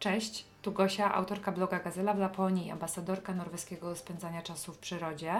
Cześć, 0.00 0.44
tu 0.62 0.72
Gosia, 0.72 1.14
autorka 1.14 1.52
bloga 1.52 1.78
Gazela 1.80 2.14
w 2.14 2.18
Laponii, 2.18 2.70
ambasadorka 2.70 3.34
norweskiego 3.34 3.96
spędzania 3.96 4.42
czasu 4.42 4.72
w 4.72 4.78
przyrodzie. 4.78 5.34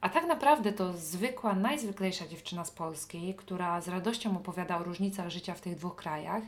A 0.00 0.08
tak 0.08 0.26
naprawdę 0.26 0.72
to 0.72 0.92
zwykła, 0.92 1.54
najzwyklejsza 1.54 2.26
dziewczyna 2.26 2.64
z 2.64 2.70
Polski, 2.70 3.34
która 3.34 3.80
z 3.80 3.88
radością 3.88 4.36
opowiada 4.36 4.78
o 4.78 4.82
różnicach 4.82 5.28
życia 5.28 5.54
w 5.54 5.60
tych 5.60 5.76
dwóch 5.76 5.96
krajach. 5.96 6.42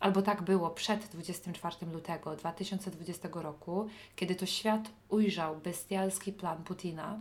Albo 0.00 0.22
tak 0.22 0.42
było 0.42 0.70
przed 0.70 1.06
24 1.06 1.76
lutego 1.92 2.36
2020 2.36 3.28
roku, 3.32 3.88
kiedy 4.16 4.34
to 4.34 4.46
świat 4.46 4.90
ujrzał 5.08 5.56
bestialski 5.56 6.32
plan 6.32 6.64
Putina. 6.64 7.18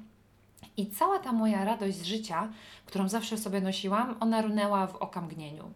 I 0.77 0.87
cała 0.87 1.19
ta 1.19 1.31
moja 1.31 1.65
radość 1.65 1.97
z 1.97 2.03
życia, 2.03 2.49
którą 2.85 3.09
zawsze 3.09 3.37
sobie 3.37 3.61
nosiłam, 3.61 4.15
ona 4.19 4.41
runęła 4.41 4.87
w 4.87 4.95
okamgnieniu. 4.95 5.73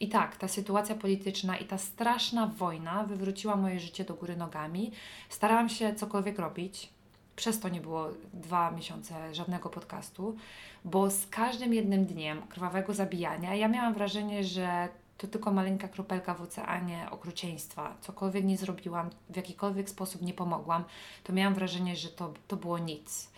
I 0.00 0.08
tak, 0.08 0.36
ta 0.36 0.48
sytuacja 0.48 0.94
polityczna 0.94 1.56
i 1.56 1.64
ta 1.64 1.78
straszna 1.78 2.46
wojna 2.46 3.04
wywróciła 3.04 3.56
moje 3.56 3.80
życie 3.80 4.04
do 4.04 4.14
góry 4.14 4.36
nogami. 4.36 4.92
Starałam 5.28 5.68
się 5.68 5.94
cokolwiek 5.94 6.38
robić. 6.38 6.88
Przez 7.36 7.60
to 7.60 7.68
nie 7.68 7.80
było 7.80 8.08
dwa 8.32 8.70
miesiące 8.70 9.34
żadnego 9.34 9.68
podcastu, 9.68 10.36
bo 10.84 11.10
z 11.10 11.26
każdym 11.26 11.74
jednym 11.74 12.04
dniem 12.04 12.42
krwawego 12.42 12.94
zabijania 12.94 13.54
ja 13.54 13.68
miałam 13.68 13.94
wrażenie, 13.94 14.44
że 14.44 14.88
to 15.18 15.26
tylko 15.26 15.52
maleńka 15.52 15.88
kropelka 15.88 16.34
w 16.34 16.42
oceanie 16.42 17.06
okrucieństwa. 17.10 17.96
Cokolwiek 18.00 18.44
nie 18.44 18.56
zrobiłam, 18.56 19.10
w 19.30 19.36
jakikolwiek 19.36 19.90
sposób 19.90 20.22
nie 20.22 20.34
pomogłam, 20.34 20.84
to 21.24 21.32
miałam 21.32 21.54
wrażenie, 21.54 21.96
że 21.96 22.08
to, 22.08 22.32
to 22.48 22.56
było 22.56 22.78
nic. 22.78 23.30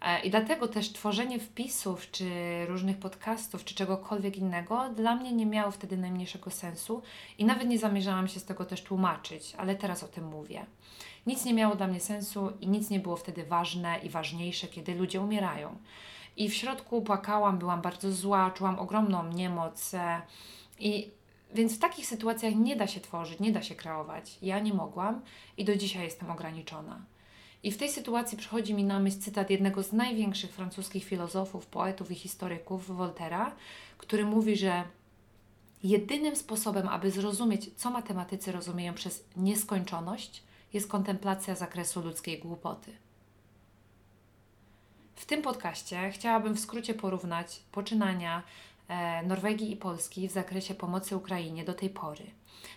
E, 0.00 0.20
I 0.20 0.30
dlatego 0.30 0.68
też 0.68 0.92
tworzenie 0.92 1.38
wpisów, 1.38 2.10
czy 2.10 2.30
różnych 2.66 2.98
podcastów, 2.98 3.64
czy 3.64 3.74
czegokolwiek 3.74 4.36
innego 4.36 4.88
dla 4.88 5.16
mnie 5.16 5.32
nie 5.32 5.46
miało 5.46 5.70
wtedy 5.70 5.96
najmniejszego 5.96 6.50
sensu 6.50 7.02
i 7.38 7.44
nawet 7.44 7.68
nie 7.68 7.78
zamierzałam 7.78 8.28
się 8.28 8.40
z 8.40 8.44
tego 8.44 8.64
też 8.64 8.82
tłumaczyć, 8.82 9.54
ale 9.58 9.74
teraz 9.74 10.02
o 10.02 10.08
tym 10.08 10.24
mówię. 10.24 10.66
Nic 11.26 11.44
nie 11.44 11.54
miało 11.54 11.74
dla 11.74 11.86
mnie 11.86 12.00
sensu 12.00 12.52
i 12.60 12.68
nic 12.68 12.90
nie 12.90 13.00
było 13.00 13.16
wtedy 13.16 13.44
ważne 13.44 13.98
i 13.98 14.08
ważniejsze, 14.08 14.66
kiedy 14.68 14.94
ludzie 14.94 15.20
umierają. 15.20 15.76
I 16.36 16.48
w 16.48 16.54
środku 16.54 17.02
płakałam, 17.02 17.58
byłam 17.58 17.82
bardzo 17.82 18.12
zła, 18.12 18.50
czułam 18.50 18.78
ogromną 18.78 19.32
niemoc. 19.32 19.92
I 20.78 21.10
więc 21.54 21.76
w 21.76 21.78
takich 21.78 22.06
sytuacjach 22.06 22.54
nie 22.54 22.76
da 22.76 22.86
się 22.86 23.00
tworzyć, 23.00 23.40
nie 23.40 23.52
da 23.52 23.62
się 23.62 23.74
kreować. 23.74 24.38
Ja 24.42 24.58
nie 24.58 24.74
mogłam 24.74 25.20
i 25.56 25.64
do 25.64 25.76
dzisiaj 25.76 26.04
jestem 26.04 26.30
ograniczona. 26.30 27.00
I 27.62 27.72
w 27.72 27.76
tej 27.76 27.90
sytuacji 27.90 28.38
przychodzi 28.38 28.74
mi 28.74 28.84
na 28.84 29.00
myśl 29.00 29.18
cytat 29.18 29.50
jednego 29.50 29.82
z 29.82 29.92
największych 29.92 30.50
francuskich 30.52 31.04
filozofów, 31.04 31.66
poetów 31.66 32.10
i 32.10 32.14
historyków, 32.14 32.96
Voltera, 32.96 33.56
który 33.98 34.24
mówi, 34.24 34.56
że 34.56 34.84
jedynym 35.82 36.36
sposobem, 36.36 36.88
aby 36.88 37.10
zrozumieć, 37.10 37.70
co 37.76 37.90
matematycy 37.90 38.52
rozumieją 38.52 38.94
przez 38.94 39.24
nieskończoność, 39.36 40.42
jest 40.72 40.88
kontemplacja 40.88 41.54
zakresu 41.54 42.00
ludzkiej 42.00 42.38
głupoty. 42.38 42.92
W 45.16 45.26
tym 45.26 45.42
podcaście 45.42 46.10
chciałabym 46.10 46.54
w 46.54 46.60
skrócie 46.60 46.94
porównać 46.94 47.60
poczynania 47.72 48.42
Norwegii 49.24 49.72
i 49.72 49.76
Polski 49.76 50.28
w 50.28 50.32
zakresie 50.32 50.74
pomocy 50.74 51.16
Ukrainie 51.16 51.64
do 51.64 51.74
tej 51.74 51.90
pory. 51.90 52.24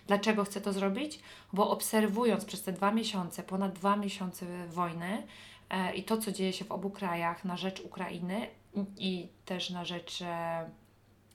Dlaczego 0.06 0.44
chcę 0.44 0.60
to 0.60 0.72
zrobić? 0.72 1.20
Bo 1.52 1.70
obserwując 1.70 2.44
przez 2.44 2.62
te 2.62 2.72
dwa 2.72 2.90
miesiące, 2.90 3.42
ponad 3.42 3.72
dwa 3.72 3.96
miesiące 3.96 4.66
wojny 4.66 5.26
e, 5.70 5.94
i 5.94 6.04
to, 6.04 6.16
co 6.16 6.32
dzieje 6.32 6.52
się 6.52 6.64
w 6.64 6.72
obu 6.72 6.90
krajach 6.90 7.44
na 7.44 7.56
rzecz 7.56 7.80
Ukrainy 7.80 8.46
i 8.98 9.28
też 9.44 9.70
na 9.70 9.84
rzecz 9.84 10.22
e, 10.22 10.70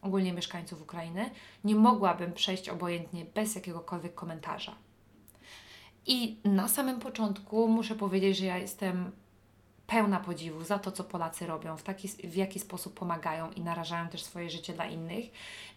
ogólnie 0.01 0.33
mieszkańców 0.33 0.81
Ukrainy, 0.81 1.29
nie 1.63 1.75
mogłabym 1.75 2.33
przejść 2.33 2.69
obojętnie 2.69 3.25
bez 3.25 3.55
jakiegokolwiek 3.55 4.15
komentarza. 4.15 4.75
I 6.05 6.37
na 6.43 6.67
samym 6.67 6.99
początku 6.99 7.67
muszę 7.67 7.95
powiedzieć, 7.95 8.37
że 8.37 8.45
ja 8.45 8.57
jestem 8.57 9.11
pełna 9.87 10.19
podziwu 10.19 10.63
za 10.63 10.79
to, 10.79 10.91
co 10.91 11.03
Polacy 11.03 11.47
robią, 11.47 11.77
w, 11.77 11.83
taki, 11.83 12.07
w 12.07 12.35
jaki 12.35 12.59
sposób 12.59 12.93
pomagają 12.93 13.51
i 13.51 13.61
narażają 13.61 14.07
też 14.07 14.23
swoje 14.23 14.49
życie 14.49 14.73
dla 14.73 14.85
innych. 14.85 15.25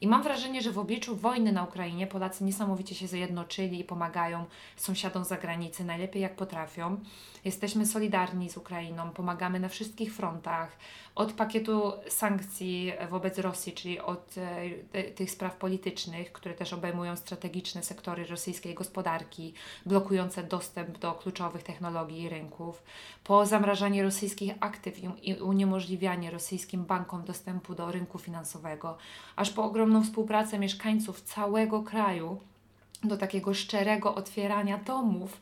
I 0.00 0.06
mam 0.06 0.22
wrażenie, 0.22 0.62
że 0.62 0.72
w 0.72 0.78
obliczu 0.78 1.16
wojny 1.16 1.52
na 1.52 1.64
Ukrainie 1.64 2.06
Polacy 2.06 2.44
niesamowicie 2.44 2.94
się 2.94 3.06
zjednoczyli 3.06 3.80
i 3.80 3.84
pomagają 3.84 4.44
sąsiadom 4.76 5.24
z 5.24 5.28
zagranicy 5.28 5.84
najlepiej 5.84 6.22
jak 6.22 6.36
potrafią. 6.36 7.00
Jesteśmy 7.44 7.86
solidarni 7.86 8.50
z 8.50 8.56
Ukrainą, 8.56 9.10
pomagamy 9.10 9.60
na 9.60 9.68
wszystkich 9.68 10.14
frontach, 10.14 10.76
od 11.14 11.32
pakietu 11.32 11.92
sankcji 12.08 12.92
wobec 13.10 13.38
Rosji, 13.38 13.72
czyli 13.72 14.00
od 14.00 14.34
e, 14.92 15.02
tych 15.02 15.30
spraw 15.30 15.56
politycznych, 15.56 16.32
które 16.32 16.54
też 16.54 16.72
obejmują 16.72 17.16
strategiczne 17.16 17.82
sektory 17.82 18.26
rosyjskiej 18.26 18.74
gospodarki, 18.74 19.54
blokujące 19.86 20.42
dostęp 20.42 20.98
do 20.98 21.12
kluczowych 21.12 21.62
technologii 21.62 22.22
i 22.22 22.28
rynków, 22.28 22.82
po 23.24 23.46
zamrażanie 23.46 23.99
rosyjskich 24.02 24.52
aktyw 24.60 24.94
i 25.22 25.34
uniemożliwianie 25.34 26.30
rosyjskim 26.30 26.84
bankom 26.84 27.24
dostępu 27.24 27.74
do 27.74 27.92
rynku 27.92 28.18
finansowego, 28.18 28.98
aż 29.36 29.50
po 29.50 29.64
ogromną 29.64 30.02
współpracę 30.02 30.58
mieszkańców 30.58 31.20
całego 31.20 31.82
kraju 31.82 32.40
do 33.04 33.16
takiego 33.16 33.54
szczerego 33.54 34.14
otwierania 34.14 34.78
domów 34.78 35.40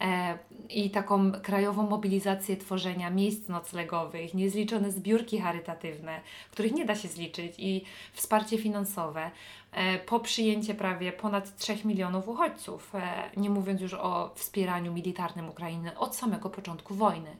e, 0.00 0.38
i 0.70 0.90
taką 0.90 1.32
krajową 1.32 1.82
mobilizację 1.82 2.56
tworzenia 2.56 3.10
miejsc 3.10 3.48
noclegowych, 3.48 4.34
niezliczone 4.34 4.90
zbiórki 4.90 5.38
charytatywne, 5.38 6.20
których 6.50 6.72
nie 6.72 6.84
da 6.84 6.94
się 6.94 7.08
zliczyć, 7.08 7.54
i 7.58 7.84
wsparcie 8.12 8.58
finansowe, 8.58 9.30
e, 9.72 9.98
po 9.98 10.20
przyjęcie 10.20 10.74
prawie 10.74 11.12
ponad 11.12 11.56
3 11.56 11.84
milionów 11.84 12.28
uchodźców, 12.28 12.94
e, 12.94 13.30
nie 13.36 13.50
mówiąc 13.50 13.80
już 13.80 13.94
o 13.94 14.30
wspieraniu 14.34 14.92
militarnym 14.92 15.48
Ukrainy 15.48 15.98
od 15.98 16.16
samego 16.16 16.50
początku 16.50 16.94
wojny. 16.94 17.36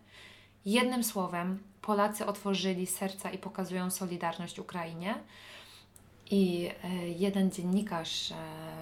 Jednym 0.64 1.04
słowem, 1.04 1.58
Polacy 1.82 2.26
otworzyli 2.26 2.86
serca 2.86 3.30
i 3.30 3.38
pokazują 3.38 3.90
solidarność 3.90 4.58
Ukrainie. 4.58 5.14
I 6.30 6.70
e, 6.84 7.08
jeden 7.08 7.50
dziennikarz 7.50 8.32
e, 8.32 8.34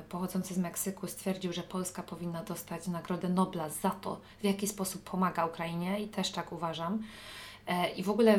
pochodzący 0.08 0.54
z 0.54 0.58
Meksyku 0.58 1.06
stwierdził, 1.06 1.52
że 1.52 1.62
Polska 1.62 2.02
powinna 2.02 2.44
dostać 2.44 2.86
Nagrodę 2.86 3.28
Nobla 3.28 3.68
za 3.68 3.90
to, 3.90 4.20
w 4.40 4.44
jaki 4.44 4.68
sposób 4.68 5.10
pomaga 5.10 5.46
Ukrainie, 5.46 6.00
i 6.00 6.08
też 6.08 6.30
tak 6.30 6.52
uważam. 6.52 7.02
E, 7.66 7.90
I 7.90 8.02
w 8.02 8.10
ogóle 8.10 8.38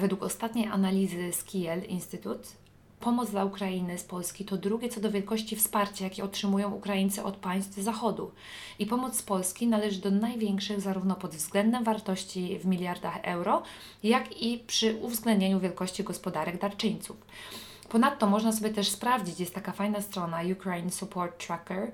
według 0.00 0.22
ostatniej 0.22 0.66
analizy 0.66 1.32
z 1.32 1.44
Kiel 1.44 1.84
Instytut, 1.84 2.61
pomoc 3.02 3.30
dla 3.30 3.44
Ukrainy 3.44 3.98
z 3.98 4.04
Polski 4.04 4.44
to 4.44 4.56
drugie 4.56 4.88
co 4.88 5.00
do 5.00 5.10
wielkości 5.10 5.56
wsparcie, 5.56 6.04
jakie 6.04 6.24
otrzymują 6.24 6.70
Ukraińcy 6.70 7.24
od 7.24 7.36
państw 7.36 7.76
Zachodu. 7.76 8.30
I 8.78 8.86
pomoc 8.86 9.16
z 9.16 9.22
Polski 9.22 9.66
należy 9.66 10.00
do 10.00 10.10
największych 10.10 10.80
zarówno 10.80 11.14
pod 11.14 11.34
względem 11.34 11.84
wartości 11.84 12.58
w 12.58 12.66
miliardach 12.66 13.18
euro, 13.22 13.62
jak 14.02 14.42
i 14.42 14.58
przy 14.66 14.96
uwzględnieniu 15.00 15.60
wielkości 15.60 16.04
gospodarek 16.04 16.60
darczyńców. 16.60 17.16
Ponadto 17.88 18.26
można 18.26 18.52
sobie 18.52 18.70
też 18.70 18.88
sprawdzić, 18.88 19.40
jest 19.40 19.54
taka 19.54 19.72
fajna 19.72 20.00
strona 20.00 20.38
Ukraine 20.52 20.90
Support 20.90 21.46
Tracker 21.46 21.92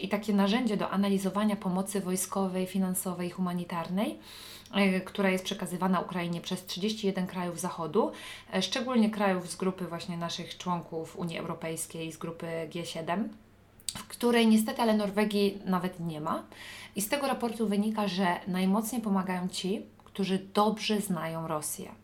i 0.00 0.08
takie 0.08 0.32
narzędzie 0.32 0.76
do 0.76 0.90
analizowania 0.90 1.56
pomocy 1.56 2.00
wojskowej, 2.00 2.66
finansowej 2.66 3.30
humanitarnej, 3.30 4.18
e, 4.74 5.00
która 5.00 5.30
jest 5.30 5.44
przekazywana 5.44 6.00
Ukrainie 6.00 6.40
przez 6.40 6.66
31 6.66 7.26
krajów 7.26 7.60
Zachodu, 7.60 8.12
e, 8.54 8.62
szczególnie 8.62 9.10
krajów 9.10 9.50
z 9.50 9.56
grupy 9.56 9.84
właśnie 9.84 10.16
naszych 10.16 10.58
członków 10.58 11.16
Unii 11.16 11.38
Europejskiej, 11.38 12.12
z 12.12 12.16
grupy 12.16 12.46
G7 12.70 13.28
w 13.98 14.08
której 14.08 14.46
niestety 14.46 14.82
ale 14.82 14.96
Norwegii 14.96 15.58
nawet 15.64 16.00
nie 16.00 16.20
ma. 16.20 16.42
I 16.96 17.02
z 17.02 17.08
tego 17.08 17.26
raportu 17.26 17.68
wynika, 17.68 18.08
że 18.08 18.26
najmocniej 18.46 19.02
pomagają 19.02 19.48
ci, 19.48 19.82
którzy 20.04 20.38
dobrze 20.54 21.00
znają 21.00 21.48
Rosję. 21.48 22.01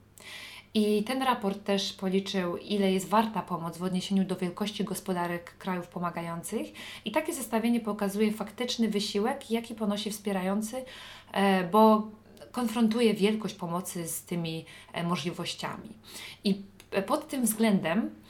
I 0.78 1.02
ten 1.02 1.22
raport 1.22 1.64
też 1.64 1.92
policzył, 1.92 2.56
ile 2.56 2.92
jest 2.92 3.08
warta 3.08 3.42
pomoc 3.42 3.78
w 3.78 3.82
odniesieniu 3.82 4.24
do 4.24 4.36
wielkości 4.36 4.84
gospodarek 4.84 5.58
krajów 5.58 5.88
pomagających. 5.88 6.66
I 7.04 7.12
takie 7.12 7.34
zestawienie 7.34 7.80
pokazuje 7.80 8.32
faktyczny 8.32 8.88
wysiłek, 8.88 9.50
jaki 9.50 9.74
ponosi 9.74 10.10
wspierający, 10.10 10.84
e, 11.32 11.64
bo 11.64 12.10
konfrontuje 12.52 13.14
wielkość 13.14 13.54
pomocy 13.54 14.08
z 14.08 14.22
tymi 14.22 14.64
e, 14.92 15.04
możliwościami. 15.04 15.88
I 16.44 16.62
pod 17.06 17.28
tym 17.28 17.42
względem 17.42 18.10
E, 18.10 18.27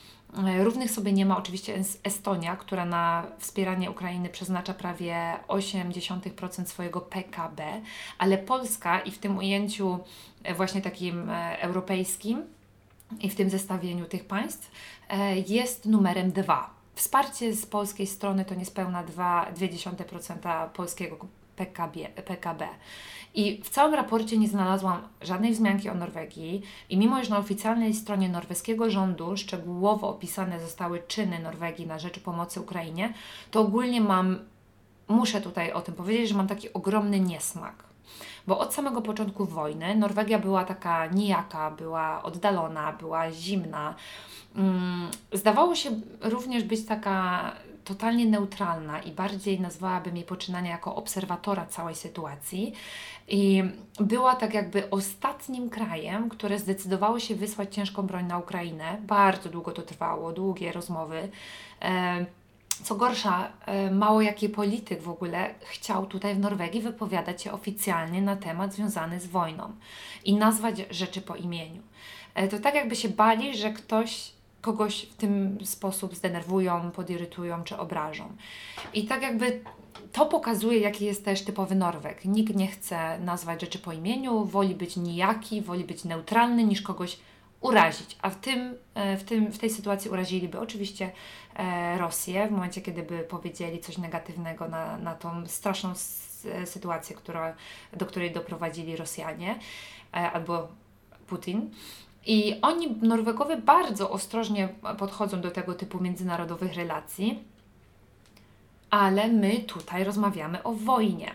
równych 0.63 0.91
sobie 0.91 1.13
nie 1.13 1.25
ma 1.25 1.37
oczywiście 1.37 1.83
Estonia, 2.03 2.55
która 2.55 2.85
na 2.85 3.27
wspieranie 3.39 3.91
Ukrainy 3.91 4.29
przeznacza 4.29 4.73
prawie 4.73 5.15
0,8% 5.47 6.65
swojego 6.65 7.01
PKB, 7.01 7.81
ale 8.17 8.37
Polska 8.37 8.99
i 8.99 9.11
w 9.11 9.17
tym 9.17 9.37
ujęciu 9.37 9.99
e, 10.43 10.53
właśnie 10.53 10.81
takim 10.81 11.29
e, 11.29 11.61
europejskim 11.61 12.43
i 13.21 13.29
w 13.29 13.35
tym 13.35 13.49
zestawieniu 13.49 14.05
tych 14.05 14.25
państw 14.25 14.71
jest 15.47 15.85
numerem 15.85 16.31
dwa. 16.31 16.69
Wsparcie 16.95 17.53
z 17.53 17.65
polskiej 17.65 18.07
strony 18.07 18.45
to 18.45 18.55
niespełna 18.55 19.03
2,2% 19.03 20.69
polskiego 20.69 21.17
PKB. 21.59 22.09
PKB. 22.25 22.67
I 23.33 23.61
w 23.63 23.69
całym 23.69 23.93
raporcie 23.93 24.37
nie 24.37 24.47
znalazłam 24.47 25.01
żadnej 25.21 25.51
wzmianki 25.51 25.89
o 25.89 25.93
Norwegii 25.93 26.61
i 26.89 26.97
mimo, 26.97 27.23
że 27.23 27.29
na 27.29 27.37
oficjalnej 27.37 27.93
stronie 27.93 28.29
norweskiego 28.29 28.89
rządu 28.89 29.37
szczegółowo 29.37 30.09
opisane 30.09 30.59
zostały 30.59 31.01
czyny 31.07 31.39
Norwegii 31.39 31.87
na 31.87 31.99
rzecz 31.99 32.19
pomocy 32.19 32.61
Ukrainie, 32.61 33.13
to 33.51 33.61
ogólnie 33.61 34.01
mam 34.01 34.39
muszę 35.07 35.41
tutaj 35.41 35.71
o 35.71 35.81
tym 35.81 35.93
powiedzieć, 35.93 36.29
że 36.29 36.35
mam 36.35 36.47
taki 36.47 36.73
ogromny 36.73 37.19
niesmak. 37.19 37.83
Bo 38.47 38.59
od 38.59 38.73
samego 38.73 39.01
początku 39.01 39.45
wojny 39.45 39.95
Norwegia 39.95 40.39
była 40.39 40.65
taka 40.65 41.05
nijaka, 41.05 41.71
była 41.71 42.23
oddalona, 42.23 42.93
była 42.93 43.31
zimna. 43.31 43.95
Mm, 44.55 45.07
zdawało 45.33 45.75
się 45.75 45.89
również 46.21 46.63
być 46.63 46.85
taka 46.85 47.51
totalnie 47.89 48.25
neutralna 48.25 49.01
i 49.01 49.11
bardziej 49.11 49.59
nazwałabym 49.59 50.15
jej 50.15 50.25
poczynania 50.25 50.71
jako 50.71 50.95
obserwatora 50.95 51.65
całej 51.65 51.95
sytuacji. 51.95 52.73
I 53.27 53.63
była 53.99 54.35
tak 54.35 54.53
jakby 54.53 54.89
ostatnim 54.89 55.69
krajem, 55.69 56.29
które 56.29 56.59
zdecydowało 56.59 57.19
się 57.19 57.35
wysłać 57.35 57.75
ciężką 57.75 58.03
broń 58.03 58.25
na 58.25 58.37
Ukrainę. 58.37 58.97
Bardzo 59.01 59.49
długo 59.49 59.71
to 59.71 59.81
trwało, 59.81 60.31
długie 60.31 60.71
rozmowy. 60.71 61.29
E, 61.81 62.25
co 62.83 62.95
gorsza, 62.95 63.51
e, 63.65 63.91
mało 63.91 64.21
jaki 64.21 64.49
polityk 64.49 65.01
w 65.01 65.09
ogóle 65.09 65.55
chciał 65.59 66.05
tutaj 66.05 66.35
w 66.35 66.39
Norwegii 66.39 66.81
wypowiadać 66.81 67.43
się 67.43 67.51
oficjalnie 67.51 68.21
na 68.21 68.35
temat 68.35 68.73
związany 68.73 69.19
z 69.19 69.27
wojną 69.27 69.71
i 70.25 70.35
nazwać 70.35 70.85
rzeczy 70.91 71.21
po 71.21 71.35
imieniu. 71.35 71.81
E, 72.35 72.47
to 72.47 72.59
tak 72.59 72.75
jakby 72.75 72.95
się 72.95 73.09
bali, 73.09 73.57
że 73.57 73.73
ktoś 73.73 74.38
kogoś 74.61 75.01
w 75.01 75.15
tym 75.15 75.57
sposób 75.65 76.15
zdenerwują, 76.15 76.91
podirytują 76.91 77.63
czy 77.63 77.77
obrażą. 77.77 78.35
I 78.93 79.05
tak 79.05 79.21
jakby 79.21 79.61
to 80.11 80.25
pokazuje, 80.25 80.79
jaki 80.79 81.05
jest 81.05 81.25
też 81.25 81.41
typowy 81.41 81.75
Norweg. 81.75 82.25
Nikt 82.25 82.55
nie 82.55 82.67
chce 82.67 83.19
nazwać 83.19 83.61
rzeczy 83.61 83.79
po 83.79 83.93
imieniu, 83.93 84.45
woli 84.45 84.75
być 84.75 84.97
nijaki, 84.97 85.61
woli 85.61 85.83
być 85.83 86.03
neutralny 86.03 86.63
niż 86.63 86.81
kogoś 86.81 87.19
urazić. 87.61 88.17
A 88.21 88.29
w, 88.29 88.35
tym, 88.35 88.75
e, 88.93 89.17
w, 89.17 89.23
tym, 89.23 89.51
w 89.51 89.57
tej 89.57 89.69
sytuacji 89.69 90.11
uraziliby 90.11 90.59
oczywiście 90.59 91.11
e, 91.55 91.97
Rosję 91.97 92.47
w 92.47 92.51
momencie, 92.51 92.81
kiedy 92.81 93.03
by 93.03 93.19
powiedzieli 93.19 93.79
coś 93.79 93.97
negatywnego 93.97 94.67
na, 94.67 94.97
na 94.97 95.15
tą 95.15 95.47
straszną 95.47 95.93
sytuację, 96.65 97.15
która, 97.15 97.55
do 97.93 98.05
której 98.05 98.31
doprowadzili 98.31 98.95
Rosjanie 98.95 99.59
e, 100.13 100.31
albo 100.31 100.67
Putin. 101.27 101.71
I 102.25 102.55
oni, 102.61 102.95
Norwegowie, 103.01 103.57
bardzo 103.57 104.09
ostrożnie 104.09 104.69
podchodzą 104.97 105.41
do 105.41 105.51
tego 105.51 105.73
typu 105.73 106.03
międzynarodowych 106.03 106.73
relacji, 106.73 107.43
ale 108.89 109.27
my 109.27 109.59
tutaj 109.59 110.03
rozmawiamy 110.03 110.63
o 110.63 110.73
wojnie. 110.73 111.31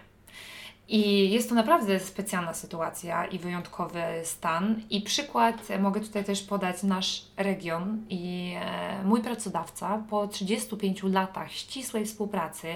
I 0.89 1.31
jest 1.31 1.49
to 1.49 1.55
naprawdę 1.55 2.01
specjalna 2.01 2.55
sytuacja 2.55 3.27
i 3.27 3.39
wyjątkowy 3.39 4.03
stan. 4.25 4.81
I 4.91 5.01
przykład 5.01 5.69
mogę 5.81 6.01
tutaj 6.01 6.25
też 6.25 6.43
podać 6.43 6.83
nasz 6.83 7.25
region 7.37 8.05
i 8.09 8.55
e, 8.61 9.05
mój 9.05 9.23
pracodawca 9.23 10.03
po 10.11 10.29
35 10.29 11.03
latach 11.03 11.53
ścisłej 11.53 12.07
współpracy 12.07 12.69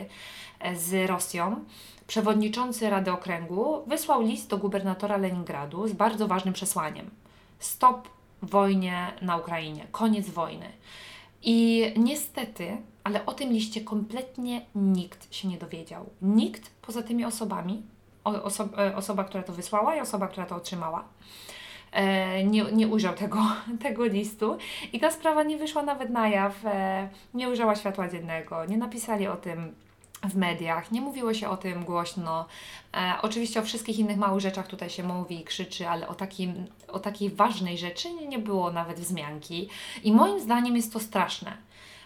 e, 0.60 0.76
z 0.76 1.08
Rosją, 1.08 1.64
przewodniczący 2.06 2.90
Rady 2.90 3.12
Okręgu, 3.12 3.82
wysłał 3.86 4.22
list 4.22 4.50
do 4.50 4.58
gubernatora 4.58 5.16
Leningradu 5.16 5.88
z 5.88 5.92
bardzo 5.92 6.28
ważnym 6.28 6.54
przesłaniem. 6.54 7.10
Stop 7.58 8.08
wojnie 8.42 9.12
na 9.22 9.36
Ukrainie, 9.36 9.86
koniec 9.92 10.30
wojny. 10.30 10.66
I 11.42 11.86
niestety, 11.96 12.76
ale 13.04 13.26
o 13.26 13.34
tym 13.34 13.52
liście 13.52 13.80
kompletnie 13.80 14.62
nikt 14.74 15.34
się 15.34 15.48
nie 15.48 15.58
dowiedział. 15.58 16.06
Nikt 16.22 16.70
poza 16.82 17.02
tymi 17.02 17.24
osobami, 17.24 17.82
oso 18.24 18.68
e, 18.78 18.96
osoba, 18.96 19.24
która 19.24 19.42
to 19.42 19.52
wysłała 19.52 19.96
i 19.96 20.00
osoba, 20.00 20.28
która 20.28 20.46
to 20.46 20.56
otrzymała. 20.56 21.04
E, 21.92 22.44
nie, 22.44 22.62
nie 22.62 22.88
ujrzał 22.88 23.14
tego, 23.14 23.38
tego 23.82 24.04
listu 24.04 24.58
i 24.92 25.00
ta 25.00 25.10
sprawa 25.10 25.42
nie 25.42 25.56
wyszła 25.56 25.82
nawet 25.82 26.10
na 26.10 26.28
jaw, 26.28 26.64
e, 26.64 27.08
nie 27.34 27.48
ujrzała 27.48 27.76
światła 27.76 28.08
dziennego, 28.08 28.64
nie 28.64 28.78
napisali 28.78 29.26
o 29.26 29.36
tym 29.36 29.74
w 30.24 30.36
mediach, 30.36 30.92
nie 30.92 31.00
mówiło 31.00 31.34
się 31.34 31.48
o 31.48 31.56
tym 31.56 31.84
głośno. 31.84 32.46
E, 32.94 33.14
oczywiście 33.22 33.60
o 33.60 33.62
wszystkich 33.62 33.98
innych 33.98 34.16
małych 34.16 34.40
rzeczach 34.40 34.66
tutaj 34.66 34.90
się 34.90 35.02
mówi 35.02 35.40
i 35.40 35.44
krzyczy, 35.44 35.88
ale 35.88 36.08
o, 36.08 36.14
takim, 36.14 36.66
o 36.88 36.98
takiej 36.98 37.30
ważnej 37.30 37.78
rzeczy 37.78 38.12
nie, 38.28 38.38
było 38.38 38.72
nawet 38.72 39.00
wzmianki. 39.00 39.68
I 40.04 40.12
moim 40.12 40.40
zdaniem 40.40 40.76
jest 40.76 40.92
to 40.92 41.00
straszne. 41.00 41.56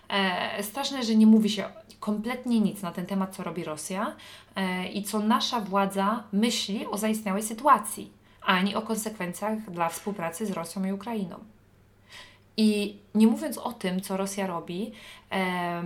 E, 0.08 0.62
straszne, 0.62 1.02
że 1.02 1.14
nie 1.14 1.26
mówi 1.26 1.50
się 1.50 1.64
kompletnie 2.00 2.60
nic 2.60 2.82
na 2.82 2.92
ten 2.92 3.06
temat, 3.06 3.36
co 3.36 3.42
robi 3.42 3.64
Rosja 3.64 4.16
e, 4.56 4.88
i 4.88 5.02
co 5.02 5.18
nasza 5.18 5.60
władza 5.60 6.24
myśli 6.32 6.86
o 6.86 6.98
zaistniałej 6.98 7.42
sytuacji, 7.42 8.12
ani 8.42 8.74
o 8.74 8.82
konsekwencjach 8.82 9.70
dla 9.70 9.88
współpracy 9.88 10.46
z 10.46 10.50
Rosją 10.50 10.84
i 10.84 10.92
Ukrainą. 10.92 11.38
I 12.56 12.96
nie 13.14 13.26
mówiąc 13.26 13.58
o 13.58 13.72
tym, 13.72 14.00
co 14.00 14.16
Rosja 14.16 14.46
robi, 14.46 14.92
e, 15.32 15.82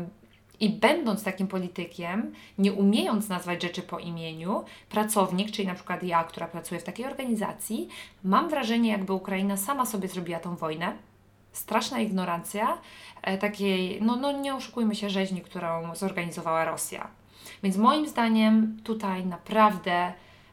i 0.60 0.70
będąc 0.70 1.24
takim 1.24 1.46
politykiem, 1.46 2.32
nie 2.58 2.72
umiejąc 2.72 3.28
nazwać 3.28 3.62
rzeczy 3.62 3.82
po 3.82 3.98
imieniu, 3.98 4.64
pracownik, 4.88 5.50
czyli 5.50 5.68
na 5.68 5.74
przykład 5.74 6.02
ja, 6.02 6.24
która 6.24 6.48
pracuje 6.48 6.80
w 6.80 6.84
takiej 6.84 7.06
organizacji, 7.06 7.88
mam 8.24 8.48
wrażenie, 8.48 8.90
jakby 8.90 9.12
Ukraina 9.12 9.56
sama 9.56 9.86
sobie 9.86 10.08
zrobiła 10.08 10.38
tą 10.38 10.56
wojnę. 10.56 10.92
Straszna 11.52 12.00
ignorancja 12.00 12.78
e, 13.22 13.38
takiej, 13.38 14.02
no, 14.02 14.16
no 14.16 14.32
nie 14.32 14.54
oszukujmy 14.54 14.94
się, 14.94 15.10
rzeźni, 15.10 15.40
którą 15.40 15.94
zorganizowała 15.94 16.64
Rosja. 16.64 17.08
Więc 17.62 17.76
moim 17.76 18.08
zdaniem 18.08 18.76
tutaj 18.84 19.26
naprawdę 19.26 20.12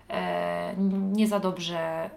e, 0.10 0.76
nie 1.12 1.28
za 1.28 1.40
dobrze, 1.40 2.10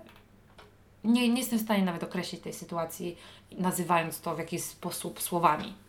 nie, 1.04 1.28
nie 1.28 1.40
jestem 1.40 1.58
w 1.58 1.62
stanie 1.62 1.84
nawet 1.84 2.02
określić 2.02 2.42
tej 2.42 2.52
sytuacji, 2.52 3.16
nazywając 3.52 4.20
to 4.20 4.34
w 4.34 4.38
jakiś 4.38 4.62
sposób 4.62 5.22
słowami. 5.22 5.85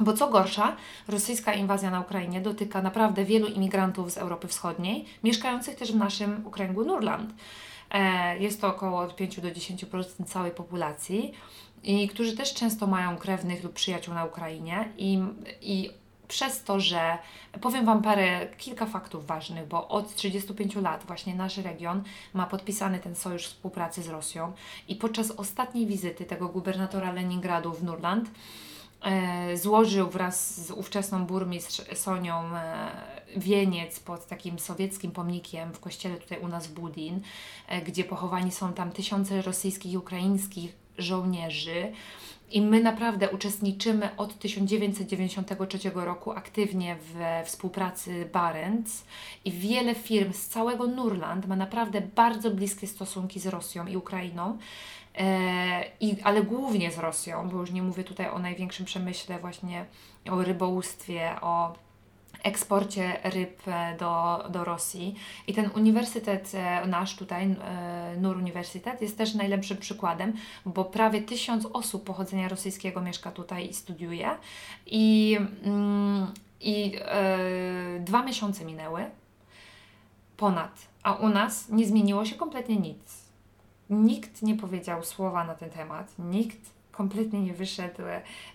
Bo 0.00 0.12
co 0.12 0.28
gorsza, 0.28 0.76
rosyjska 1.08 1.54
inwazja 1.54 1.90
na 1.90 2.00
Ukrainie 2.00 2.40
dotyka 2.40 2.82
naprawdę 2.82 3.24
wielu 3.24 3.46
imigrantów 3.46 4.12
z 4.12 4.18
Europy 4.18 4.48
Wschodniej, 4.48 5.04
mieszkających 5.24 5.76
też 5.76 5.92
w 5.92 5.96
naszym 5.96 6.46
okręgu 6.46 6.84
Nurland. 6.84 7.34
E, 7.90 8.38
jest 8.38 8.60
to 8.60 8.68
około 8.68 9.00
od 9.00 9.16
5 9.16 9.40
do 9.40 9.48
10% 9.48 10.24
całej 10.24 10.50
populacji, 10.50 11.32
i 11.82 12.08
którzy 12.08 12.36
też 12.36 12.54
często 12.54 12.86
mają 12.86 13.16
krewnych 13.16 13.64
lub 13.64 13.72
przyjaciół 13.72 14.14
na 14.14 14.24
Ukrainie 14.24 14.88
i, 14.98 15.18
i 15.60 15.90
przez 16.28 16.64
to, 16.64 16.80
że 16.80 17.18
powiem 17.60 17.84
Wam 17.86 18.02
parę, 18.02 18.46
kilka 18.58 18.86
faktów 18.86 19.26
ważnych, 19.26 19.68
bo 19.68 19.88
od 19.88 20.14
35 20.14 20.74
lat 20.74 21.04
właśnie 21.06 21.34
nasz 21.34 21.56
region 21.56 22.02
ma 22.34 22.46
podpisany 22.46 22.98
ten 22.98 23.14
sojusz 23.14 23.46
współpracy 23.46 24.02
z 24.02 24.08
Rosją 24.08 24.52
i 24.88 24.96
podczas 24.96 25.30
ostatniej 25.30 25.86
wizyty 25.86 26.24
tego 26.24 26.48
gubernatora 26.48 27.12
Leningradu 27.12 27.72
w 27.72 27.84
Nurland 27.84 28.30
złożył 29.54 30.10
wraz 30.10 30.66
z 30.66 30.70
ówczesną 30.70 31.26
burmistrz 31.26 31.82
Sonią 31.94 32.56
e, 32.56 32.90
wieniec 33.36 34.00
pod 34.00 34.26
takim 34.26 34.58
sowieckim 34.58 35.10
pomnikiem 35.10 35.72
w 35.72 35.80
kościele 35.80 36.16
tutaj 36.16 36.38
u 36.38 36.48
nas 36.48 36.66
w 36.66 36.72
Budin, 36.72 37.20
e, 37.68 37.82
gdzie 37.82 38.04
pochowani 38.04 38.52
są 38.52 38.72
tam 38.72 38.92
tysiące 38.92 39.42
rosyjskich 39.42 39.92
i 39.92 39.98
ukraińskich 39.98 40.74
żołnierzy. 40.98 41.92
I 42.50 42.60
my 42.62 42.80
naprawdę 42.80 43.30
uczestniczymy 43.30 44.16
od 44.16 44.38
1993 44.38 45.78
roku 45.94 46.32
aktywnie 46.32 46.96
w 47.00 47.46
współpracy 47.46 48.28
Barents 48.32 49.04
i 49.44 49.52
wiele 49.52 49.94
firm 49.94 50.32
z 50.32 50.46
całego 50.46 50.86
Nurland 50.86 51.46
ma 51.46 51.56
naprawdę 51.56 52.00
bardzo 52.00 52.50
bliskie 52.50 52.86
stosunki 52.86 53.40
z 53.40 53.46
Rosją 53.46 53.86
i 53.86 53.96
Ukrainą. 53.96 54.58
E, 55.16 55.84
i, 56.00 56.22
ale 56.22 56.42
głównie 56.42 56.92
z 56.92 56.98
Rosją, 56.98 57.48
bo 57.48 57.60
już 57.60 57.70
nie 57.70 57.82
mówię 57.82 58.04
tutaj 58.04 58.28
o 58.28 58.38
największym 58.38 58.86
przemyśle 58.86 59.38
właśnie 59.38 59.86
o 60.30 60.42
rybołówstwie, 60.42 61.36
o 61.40 61.74
eksporcie 62.42 63.20
ryb 63.24 63.68
e, 63.68 63.96
do, 63.98 64.44
do 64.50 64.64
Rosji. 64.64 65.14
I 65.46 65.54
ten 65.54 65.70
uniwersytet 65.76 66.52
e, 66.54 66.86
nasz 66.86 67.16
tutaj, 67.16 67.56
NUR 68.20 68.36
Uniwersytet, 68.36 69.02
jest 69.02 69.18
też 69.18 69.34
najlepszym 69.34 69.76
przykładem, 69.76 70.32
bo 70.66 70.84
prawie 70.84 71.22
tysiąc 71.22 71.66
osób 71.72 72.04
pochodzenia 72.04 72.48
rosyjskiego 72.48 73.00
mieszka 73.00 73.30
tutaj 73.30 73.70
i 73.70 73.74
studiuje. 73.74 74.30
I, 74.86 75.38
mm, 75.64 76.26
i 76.60 76.92
dwa 78.00 78.22
miesiące 78.22 78.64
minęły 78.64 79.04
ponad, 80.36 80.72
a 81.02 81.12
u 81.12 81.28
nas 81.28 81.68
nie 81.68 81.86
zmieniło 81.86 82.24
się 82.24 82.34
kompletnie 82.34 82.76
nic 82.76 83.25
Nikt 83.90 84.42
nie 84.42 84.56
powiedział 84.56 85.04
słowa 85.04 85.44
na 85.44 85.54
ten 85.54 85.70
temat, 85.70 86.12
nikt 86.18 86.76
kompletnie 86.92 87.42
nie 87.42 87.54
wyszedł 87.54 88.02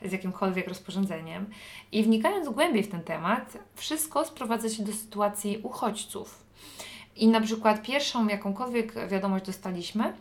z 0.06 0.12
jakimkolwiek 0.12 0.68
rozporządzeniem. 0.68 1.46
I 1.92 2.04
wnikając 2.04 2.50
głębiej 2.50 2.84
w 2.84 2.92
ten 2.92 3.04
temat, 3.04 3.58
wszystko 3.76 4.26
sprowadza 4.26 4.70
się 4.70 4.84
do 4.84 4.94
sytuacji 4.94 5.58
uchodźców. 5.64 6.44
I 7.16 7.28
na 7.28 7.42
przykład 7.42 7.82
pierwszą 7.82 8.28
jakąkolwiek 8.28 9.08
wiadomość 9.08 9.46
dostaliśmy, 9.46 10.14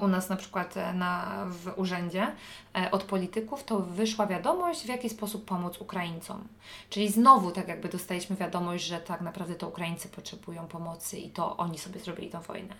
u 0.00 0.08
nas 0.08 0.28
na 0.28 0.36
przykład 0.36 0.76
e, 0.76 0.92
na, 0.92 1.44
w 1.46 1.78
urzędzie 1.78 2.32
e, 2.76 2.90
od 2.90 3.02
polityków, 3.02 3.64
to 3.64 3.80
wyszła 3.80 4.26
wiadomość, 4.26 4.82
w 4.82 4.88
jaki 4.88 5.10
sposób 5.10 5.44
pomóc 5.44 5.80
Ukraińcom. 5.80 6.48
Czyli 6.90 7.08
znowu 7.08 7.50
tak 7.50 7.68
jakby 7.68 7.88
dostaliśmy 7.88 8.36
wiadomość, 8.36 8.84
że 8.84 9.00
tak 9.00 9.20
naprawdę 9.20 9.54
to 9.54 9.68
Ukraińcy 9.68 10.08
potrzebują 10.08 10.66
pomocy 10.66 11.18
i 11.18 11.30
to 11.30 11.56
oni 11.56 11.78
sobie 11.78 12.00
zrobili 12.00 12.30
tę 12.30 12.40
wojnę. 12.40 12.74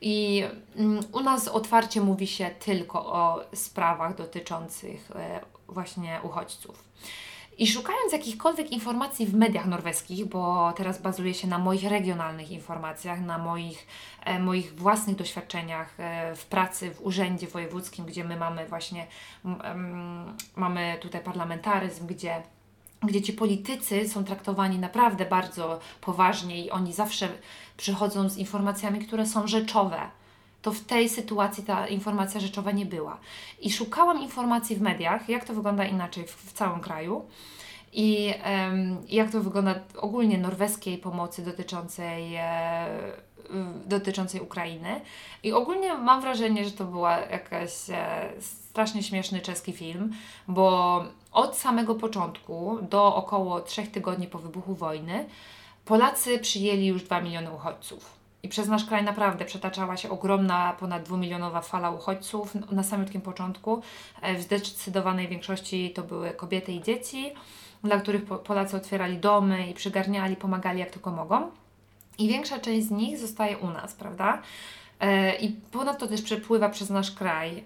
I 0.00 0.44
mm, 0.76 1.00
u 1.12 1.20
nas 1.20 1.48
otwarcie 1.48 2.00
mówi 2.00 2.26
się 2.26 2.50
tylko 2.50 3.06
o 3.06 3.40
sprawach 3.54 4.16
dotyczących 4.16 5.10
właśnie 5.68 6.20
uchodźców. 6.22 6.84
I 7.58 7.66
szukając 7.66 8.12
jakichkolwiek 8.12 8.72
informacji 8.72 9.26
w 9.26 9.34
mediach 9.34 9.66
norweskich, 9.66 10.24
bo 10.24 10.72
teraz 10.76 11.02
bazuję 11.02 11.34
się 11.34 11.48
na 11.48 11.58
moich 11.58 11.84
regionalnych 11.84 12.50
informacjach, 12.50 13.20
na 13.20 13.38
moich, 13.38 13.86
e, 14.24 14.38
moich 14.38 14.74
własnych 14.74 15.16
doświadczeniach 15.16 15.94
e, 15.98 16.34
w 16.36 16.46
pracy 16.46 16.94
w 16.94 17.06
urzędzie 17.06 17.46
wojewódzkim, 17.46 18.04
gdzie 18.04 18.24
my 18.24 18.36
mamy 18.36 18.66
właśnie, 18.66 19.06
mm, 19.44 20.36
mamy 20.56 20.98
tutaj 21.00 21.20
parlamentaryzm, 21.20 22.06
gdzie 22.06 22.42
gdzie 23.02 23.22
ci 23.22 23.32
politycy 23.32 24.08
są 24.08 24.24
traktowani 24.24 24.78
naprawdę 24.78 25.26
bardzo 25.26 25.80
poważnie 26.00 26.64
i 26.64 26.70
oni 26.70 26.92
zawsze 26.92 27.28
przychodzą 27.76 28.28
z 28.28 28.36
informacjami, 28.36 28.98
które 28.98 29.26
są 29.26 29.46
rzeczowe. 29.46 30.00
To 30.62 30.72
w 30.72 30.80
tej 30.80 31.08
sytuacji 31.08 31.64
ta 31.64 31.86
informacja 31.86 32.40
rzeczowa 32.40 32.70
nie 32.70 32.86
była. 32.86 33.18
I 33.60 33.72
szukałam 33.72 34.22
informacji 34.22 34.76
w 34.76 34.80
mediach, 34.80 35.28
jak 35.28 35.44
to 35.44 35.54
wygląda 35.54 35.84
inaczej 35.84 36.26
w, 36.26 36.36
w 36.36 36.52
całym 36.52 36.80
kraju 36.80 37.26
i 37.92 38.34
um, 38.46 38.96
jak 39.08 39.30
to 39.30 39.40
wygląda 39.40 39.74
ogólnie 39.98 40.38
norweskiej 40.38 40.98
pomocy 40.98 41.44
dotyczącej, 41.44 42.34
e, 42.36 42.86
dotyczącej 43.86 44.40
Ukrainy. 44.40 45.00
I 45.42 45.52
ogólnie 45.52 45.94
mam 45.94 46.20
wrażenie, 46.20 46.64
że 46.64 46.70
to 46.70 46.84
była 46.84 47.18
jakaś 47.18 47.90
e, 47.90 48.30
strasznie 48.40 49.02
śmieszny 49.02 49.40
czeski 49.40 49.72
film, 49.72 50.12
bo 50.48 51.04
od 51.32 51.56
samego 51.56 51.94
początku 51.94 52.78
do 52.90 53.14
około 53.14 53.60
trzech 53.60 53.90
tygodni 53.90 54.26
po 54.26 54.38
wybuchu 54.38 54.74
wojny 54.74 55.26
Polacy 55.84 56.38
przyjęli 56.38 56.86
już 56.86 57.02
2 57.02 57.20
miliony 57.20 57.52
uchodźców. 57.52 58.21
I 58.42 58.48
przez 58.48 58.68
nasz 58.68 58.84
kraj 58.84 59.04
naprawdę 59.04 59.44
przetaczała 59.44 59.96
się 59.96 60.10
ogromna, 60.10 60.76
ponad 60.80 61.02
dwumilionowa 61.02 61.60
fala 61.60 61.90
uchodźców. 61.90 62.54
Na 62.70 62.82
samym 62.82 63.20
początku 63.20 63.82
e, 64.22 64.34
w 64.34 64.42
zdecydowanej 64.42 65.28
większości 65.28 65.90
to 65.94 66.02
były 66.02 66.30
kobiety 66.30 66.72
i 66.72 66.82
dzieci, 66.82 67.32
dla 67.84 68.00
których 68.00 68.24
Polacy 68.24 68.76
otwierali 68.76 69.18
domy 69.18 69.66
i 69.68 69.74
przygarniali, 69.74 70.36
pomagali 70.36 70.80
jak 70.80 70.90
tylko 70.90 71.10
mogą. 71.10 71.50
I 72.18 72.28
większa 72.28 72.58
część 72.58 72.86
z 72.86 72.90
nich 72.90 73.18
zostaje 73.18 73.58
u 73.58 73.70
nas, 73.70 73.94
prawda? 73.94 74.42
E, 75.00 75.36
I 75.36 75.48
ponadto 75.48 76.06
też 76.06 76.22
przepływa 76.22 76.68
przez 76.68 76.90
nasz 76.90 77.10
kraj 77.10 77.64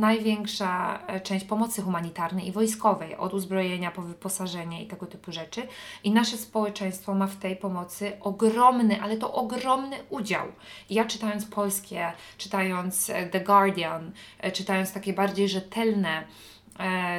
największa 0.00 1.02
e, 1.06 1.20
część 1.20 1.44
pomocy 1.44 1.82
humanitarnej 1.82 2.48
i 2.48 2.52
wojskowej, 2.52 3.16
od 3.16 3.34
uzbrojenia 3.34 3.90
po 3.90 4.02
wyposażenie 4.02 4.84
i 4.84 4.86
tego 4.86 5.06
typu 5.06 5.32
rzeczy. 5.32 5.62
I 6.04 6.10
nasze 6.10 6.36
społeczeństwo 6.36 7.14
ma 7.14 7.26
w 7.26 7.36
tej 7.36 7.56
pomocy 7.56 8.12
ogromny, 8.20 9.02
ale 9.02 9.16
to 9.16 9.32
ogromny 9.32 9.96
udział. 10.10 10.46
ja 10.90 11.04
czytając 11.04 11.46
polskie, 11.46 12.12
czytając 12.38 13.10
e, 13.10 13.26
The 13.26 13.40
Guardian, 13.40 14.12
e, 14.38 14.52
czytając 14.52 14.92
takie 14.92 15.12
bardziej 15.12 15.48
rzetelne, 15.48 16.24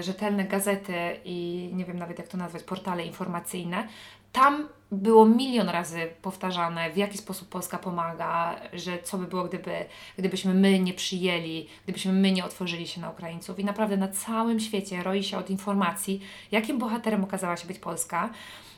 rzetelne 0.02 0.46
gazety 0.46 0.94
i 1.26 1.70
nie 1.74 1.86
wiem 1.86 2.00
nawet 2.00 2.18
jak 2.18 2.28
to 2.28 2.38
nazwać, 2.38 2.64
portale 2.64 3.06
informacyjne, 3.06 3.88
tam 4.32 4.68
było 4.94 5.26
milion 5.26 5.70
razy 5.70 6.10
powtarzane, 6.22 6.92
w 6.92 6.98
jaki 6.98 7.18
sposób 7.18 7.50
Polska 7.50 7.78
pomaga, 7.78 8.56
że 8.74 9.04
co 9.04 9.18
by 9.18 9.28
było, 9.28 9.44
gdyby, 9.44 9.86
gdybyśmy 10.18 10.54
my 10.54 10.80
nie 10.80 10.94
przyjęli, 10.94 11.68
gdybyśmy 11.84 12.14
my 12.14 12.32
nie 12.32 12.46
otworzyli 12.46 12.88
się 12.88 13.02
na 13.02 13.10
Ukraińców. 13.10 13.60
I 13.60 13.66
naprawdę 13.66 13.98
na 13.98 14.08
całym 14.08 14.60
świecie 14.60 15.04
roi 15.04 15.24
się 15.24 15.38
od 15.38 15.50
informacji, 15.50 16.22
jakim 16.52 16.80
bohaterem 16.80 17.24
okazała 17.24 17.58
się 17.58 17.68
być 17.68 17.80
Polska. 17.80 18.30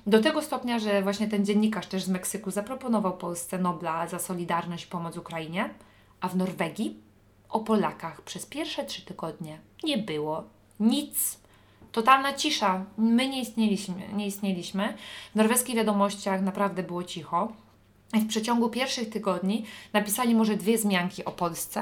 Do 0.07 0.21
tego 0.21 0.41
stopnia, 0.41 0.79
że 0.79 1.01
właśnie 1.01 1.27
ten 1.27 1.45
dziennikarz 1.45 1.87
też 1.87 2.03
z 2.03 2.09
Meksyku 2.09 2.51
zaproponował 2.51 3.17
Polsce 3.17 3.57
Nobla 3.57 4.07
za 4.07 4.19
solidarność 4.19 4.85
i 4.85 4.87
pomoc 4.87 5.17
Ukrainie, 5.17 5.69
a 6.21 6.27
w 6.27 6.35
Norwegii 6.35 6.99
o 7.49 7.59
Polakach 7.59 8.21
przez 8.21 8.45
pierwsze 8.45 8.85
trzy 8.85 9.05
tygodnie 9.05 9.59
nie 9.83 9.97
było 9.97 10.43
nic. 10.79 11.44
Totalna 11.95 12.33
cisza. 12.33 12.85
My 12.97 13.29
nie 13.29 13.41
istnieliśmy. 13.41 13.95
Nie 14.13 14.27
istnieliśmy. 14.27 14.93
W 15.33 15.35
norweskich 15.35 15.75
wiadomościach 15.75 16.41
naprawdę 16.41 16.83
było 16.83 17.03
cicho. 17.03 17.51
W 18.13 18.27
przeciągu 18.27 18.69
pierwszych 18.69 19.09
tygodni 19.09 19.65
napisali 19.93 20.35
może 20.35 20.57
dwie 20.57 20.77
zmianki 20.77 21.25
o 21.25 21.31
Polsce, 21.31 21.81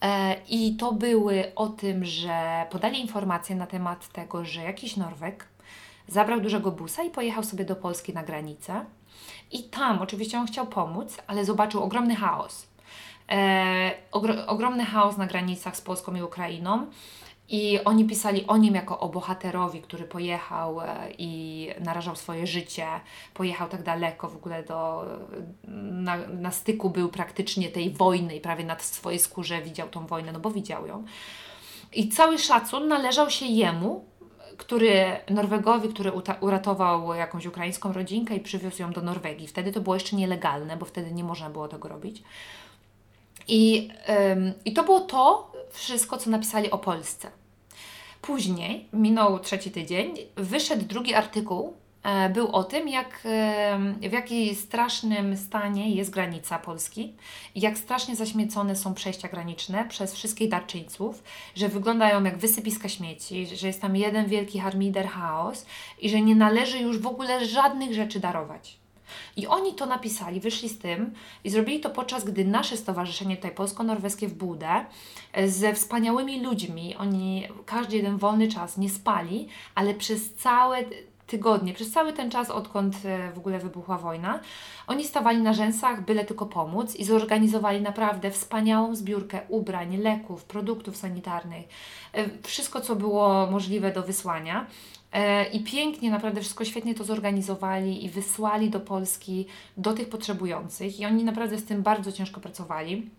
e, 0.00 0.36
i 0.48 0.76
to 0.76 0.92
były 0.92 1.52
o 1.56 1.68
tym, 1.68 2.04
że 2.04 2.66
podali 2.70 3.00
informacje 3.00 3.56
na 3.56 3.66
temat 3.66 4.08
tego, 4.08 4.44
że 4.44 4.62
jakiś 4.62 4.96
Norweg 4.96 5.48
zabrał 6.08 6.40
dużego 6.40 6.70
busa 6.70 7.02
i 7.02 7.10
pojechał 7.10 7.44
sobie 7.44 7.64
do 7.64 7.76
Polski 7.76 8.12
na 8.12 8.22
granicę. 8.22 8.84
I 9.52 9.62
tam 9.62 10.02
oczywiście 10.02 10.38
on 10.38 10.46
chciał 10.46 10.66
pomóc, 10.66 11.16
ale 11.26 11.44
zobaczył 11.44 11.82
ogromny 11.82 12.16
chaos. 12.16 12.66
E, 13.30 13.90
ogro, 14.12 14.46
ogromny 14.46 14.84
chaos 14.84 15.16
na 15.16 15.26
granicach 15.26 15.76
z 15.76 15.80
Polską 15.80 16.14
i 16.14 16.22
Ukrainą. 16.22 16.86
I 17.48 17.78
oni 17.84 18.04
pisali 18.04 18.46
o 18.46 18.56
nim 18.56 18.74
jako 18.74 19.00
o 19.00 19.08
bohaterowi, 19.08 19.82
który 19.82 20.04
pojechał 20.04 20.80
e, 20.80 20.86
i 21.18 21.68
narażał 21.80 22.16
swoje 22.16 22.46
życie, 22.46 22.86
pojechał 23.34 23.68
tak 23.68 23.82
daleko 23.82 24.28
w 24.28 24.36
ogóle 24.36 24.62
do. 24.62 25.04
Na, 25.92 26.16
na 26.16 26.50
styku 26.50 26.90
był 26.90 27.08
praktycznie 27.08 27.68
tej 27.68 27.90
wojny 27.90 28.36
i 28.36 28.40
prawie 28.40 28.64
na 28.64 28.78
swojej 28.78 29.18
skórze 29.18 29.62
widział 29.62 29.88
tą 29.88 30.06
wojnę, 30.06 30.32
no 30.32 30.40
bo 30.40 30.50
widział 30.50 30.86
ją. 30.86 31.04
I 31.92 32.08
cały 32.08 32.38
szacun 32.38 32.88
należał 32.88 33.30
się 33.30 33.46
jemu, 33.46 34.04
który 34.56 35.16
Norwegowi, 35.30 35.88
który 35.88 36.12
uratował 36.40 37.14
jakąś 37.14 37.46
ukraińską 37.46 37.92
rodzinkę 37.92 38.36
i 38.36 38.40
przywiózł 38.40 38.82
ją 38.82 38.92
do 38.92 39.00
Norwegii. 39.00 39.46
Wtedy 39.46 39.72
to 39.72 39.80
było 39.80 39.96
jeszcze 39.96 40.16
nielegalne, 40.16 40.76
bo 40.76 40.86
wtedy 40.86 41.12
nie 41.12 41.24
można 41.24 41.50
było 41.50 41.68
tego 41.68 41.88
robić. 41.88 42.22
I, 43.48 43.90
ym, 44.32 44.52
I 44.64 44.72
to 44.72 44.84
było 44.84 45.00
to 45.00 45.52
wszystko, 45.74 46.16
co 46.16 46.30
napisali 46.30 46.70
o 46.70 46.78
Polsce. 46.78 47.30
Później, 48.22 48.88
minął 48.92 49.38
trzeci 49.38 49.70
tydzień, 49.70 50.14
wyszedł 50.36 50.84
drugi 50.84 51.14
artykuł, 51.14 51.74
e, 52.02 52.28
był 52.28 52.48
o 52.48 52.64
tym, 52.64 52.88
jak, 52.88 53.20
e, 53.24 53.78
w 54.08 54.12
jakiej 54.12 54.54
strasznym 54.54 55.36
stanie 55.36 55.94
jest 55.94 56.10
granica 56.10 56.58
Polski 56.58 57.14
jak 57.54 57.78
strasznie 57.78 58.16
zaśmiecone 58.16 58.76
są 58.76 58.94
przejścia 58.94 59.28
graniczne 59.28 59.84
przez 59.88 60.14
wszystkich 60.14 60.48
darczyńców, 60.48 61.22
że 61.54 61.68
wyglądają 61.68 62.24
jak 62.24 62.38
wysypiska 62.38 62.88
śmieci, 62.88 63.46
że 63.56 63.66
jest 63.66 63.80
tam 63.80 63.96
jeden 63.96 64.26
wielki 64.26 64.58
harmider 64.58 65.08
chaos 65.08 65.66
i 65.98 66.10
że 66.10 66.20
nie 66.20 66.36
należy 66.36 66.78
już 66.78 66.98
w 66.98 67.06
ogóle 67.06 67.46
żadnych 67.46 67.94
rzeczy 67.94 68.20
darować. 68.20 68.83
I 69.36 69.46
oni 69.46 69.74
to 69.74 69.86
napisali, 69.86 70.40
wyszli 70.40 70.68
z 70.68 70.78
tym 70.78 71.12
i 71.44 71.50
zrobili 71.50 71.80
to 71.80 71.90
podczas 71.90 72.24
gdy 72.24 72.44
nasze 72.44 72.76
stowarzyszenie 72.76 73.36
tutaj 73.36 73.50
polsko-norweskie 73.50 74.28
w 74.28 74.34
Budę 74.34 74.84
e, 75.32 75.48
ze 75.48 75.74
wspaniałymi 75.74 76.42
ludźmi, 76.42 76.96
oni 76.96 77.48
każdy 77.66 77.96
jeden 77.96 78.18
wolny 78.18 78.48
czas 78.48 78.78
nie 78.78 78.90
spali, 78.90 79.48
ale 79.74 79.94
przez 79.94 80.34
całe 80.34 80.84
tygodnie, 81.26 81.74
przez 81.74 81.90
cały 81.90 82.12
ten 82.12 82.30
czas, 82.30 82.50
odkąd 82.50 82.96
e, 83.04 83.32
w 83.32 83.38
ogóle 83.38 83.58
wybuchła 83.58 83.98
wojna, 83.98 84.40
oni 84.86 85.04
stawali 85.04 85.42
na 85.42 85.52
rzęsach, 85.52 86.04
byle 86.04 86.24
tylko 86.24 86.46
pomóc 86.46 86.96
i 86.96 87.04
zorganizowali 87.04 87.80
naprawdę 87.80 88.30
wspaniałą 88.30 88.94
zbiórkę 88.94 89.40
ubrań, 89.48 89.96
leków, 89.96 90.44
produktów 90.44 90.96
sanitarnych, 90.96 91.64
e, 92.12 92.24
wszystko, 92.42 92.80
co 92.80 92.96
było 92.96 93.46
możliwe 93.50 93.92
do 93.92 94.02
wysłania. 94.02 94.66
E, 95.14 95.44
I 95.44 95.60
pięknie, 95.60 96.10
naprawdę 96.10 96.40
wszystko 96.40 96.64
świetnie 96.64 96.94
to 96.94 97.04
zorganizowali 97.04 98.04
i 98.04 98.08
wysłali 98.08 98.70
do 98.70 98.80
Polski, 98.80 99.46
do 99.76 99.92
tych 99.92 100.08
potrzebujących. 100.08 101.00
I 101.00 101.06
oni 101.06 101.24
naprawdę 101.24 101.58
z 101.58 101.64
tym 101.64 101.82
bardzo 101.82 102.12
ciężko 102.12 102.40
pracowali. 102.40 103.10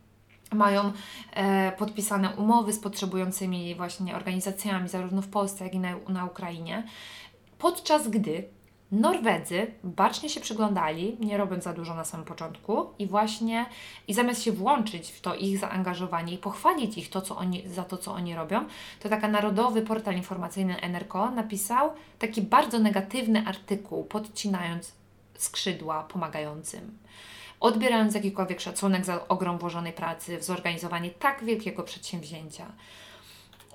Mają 0.54 0.92
e, 1.34 1.72
podpisane 1.72 2.30
umowy 2.30 2.74
z 2.74 2.80
potrzebującymi 2.80 3.76
właśnie 3.76 4.16
organizacjami, 4.16 4.90
zarówno 4.90 5.22
w 5.22 5.28
Polsce, 5.28 5.64
jak 5.64 5.74
i 5.74 5.80
na, 5.80 5.96
na 6.10 6.26
Ukrainie. 6.26 6.84
Podczas 7.58 8.08
gdy 8.08 8.44
Norwedzy 8.96 9.68
bacznie 9.84 10.30
się 10.30 10.40
przyglądali, 10.40 11.18
nie 11.20 11.38
robiąc 11.38 11.64
za 11.64 11.74
dużo 11.74 11.96
na 11.96 12.06
samym 12.06 12.26
początku 12.26 12.90
i 13.00 13.08
właśnie 13.08 13.66
i 14.08 14.14
zamiast 14.14 14.44
się 14.44 14.52
włączyć 14.52 15.12
w 15.12 15.22
to 15.22 15.36
ich 15.36 15.60
zaangażowanie 15.60 16.34
i 16.34 16.38
pochwalić 16.38 16.98
ich 16.98 17.10
to, 17.10 17.22
co 17.22 17.38
oni, 17.38 17.70
za 17.70 17.84
to, 17.84 17.98
co 17.98 18.14
oni 18.14 18.36
robią, 18.36 18.66
to 19.00 19.10
taka 19.10 19.28
narodowy 19.28 19.82
portal 19.82 20.16
informacyjny 20.16 20.82
NRK 20.82 21.32
napisał 21.32 21.94
taki 22.20 22.42
bardzo 22.42 22.80
negatywny 22.80 23.44
artykuł, 23.48 24.04
podcinając 24.04 24.92
skrzydła 25.38 26.04
pomagającym. 26.04 26.98
Odbierając 27.60 28.16
jakikolwiek 28.16 28.62
szacunek 28.62 29.06
za 29.06 29.28
ogrom 29.28 29.58
włożonej 29.58 29.94
pracy 29.94 30.38
w 30.38 30.44
zorganizowanie 30.44 31.10
tak 31.10 31.44
wielkiego 31.44 31.84
przedsięwzięcia. 31.84 32.66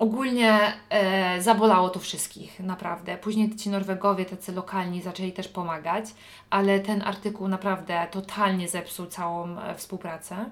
Ogólnie 0.01 0.73
e, 0.89 1.41
zabolało 1.41 1.89
to 1.89 1.99
wszystkich, 1.99 2.59
naprawdę. 2.59 3.17
Później 3.17 3.55
ci 3.55 3.69
Norwegowie, 3.69 4.25
tacy 4.25 4.51
lokalni, 4.51 5.01
zaczęli 5.01 5.31
też 5.31 5.47
pomagać, 5.47 6.05
ale 6.49 6.79
ten 6.79 7.01
artykuł 7.01 7.47
naprawdę 7.47 8.07
totalnie 8.11 8.67
zepsuł 8.67 9.05
całą 9.05 9.59
e, 9.59 9.75
współpracę. 9.75 10.45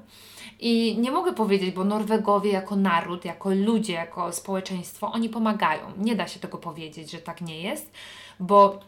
I 0.60 0.98
nie 1.00 1.12
mogę 1.12 1.34
powiedzieć, 1.34 1.76
bo 1.76 1.84
Norwegowie 1.84 2.52
jako 2.52 2.76
naród, 2.76 3.26
jako 3.26 3.50
ludzie, 3.50 3.94
jako 3.94 4.32
społeczeństwo, 4.32 5.12
oni 5.12 5.30
pomagają. 5.30 5.82
Nie 5.98 6.16
da 6.16 6.28
się 6.28 6.40
tego 6.40 6.58
powiedzieć, 6.58 7.12
że 7.12 7.18
tak 7.18 7.42
nie 7.42 7.62
jest, 7.62 7.92
bo 8.40 8.80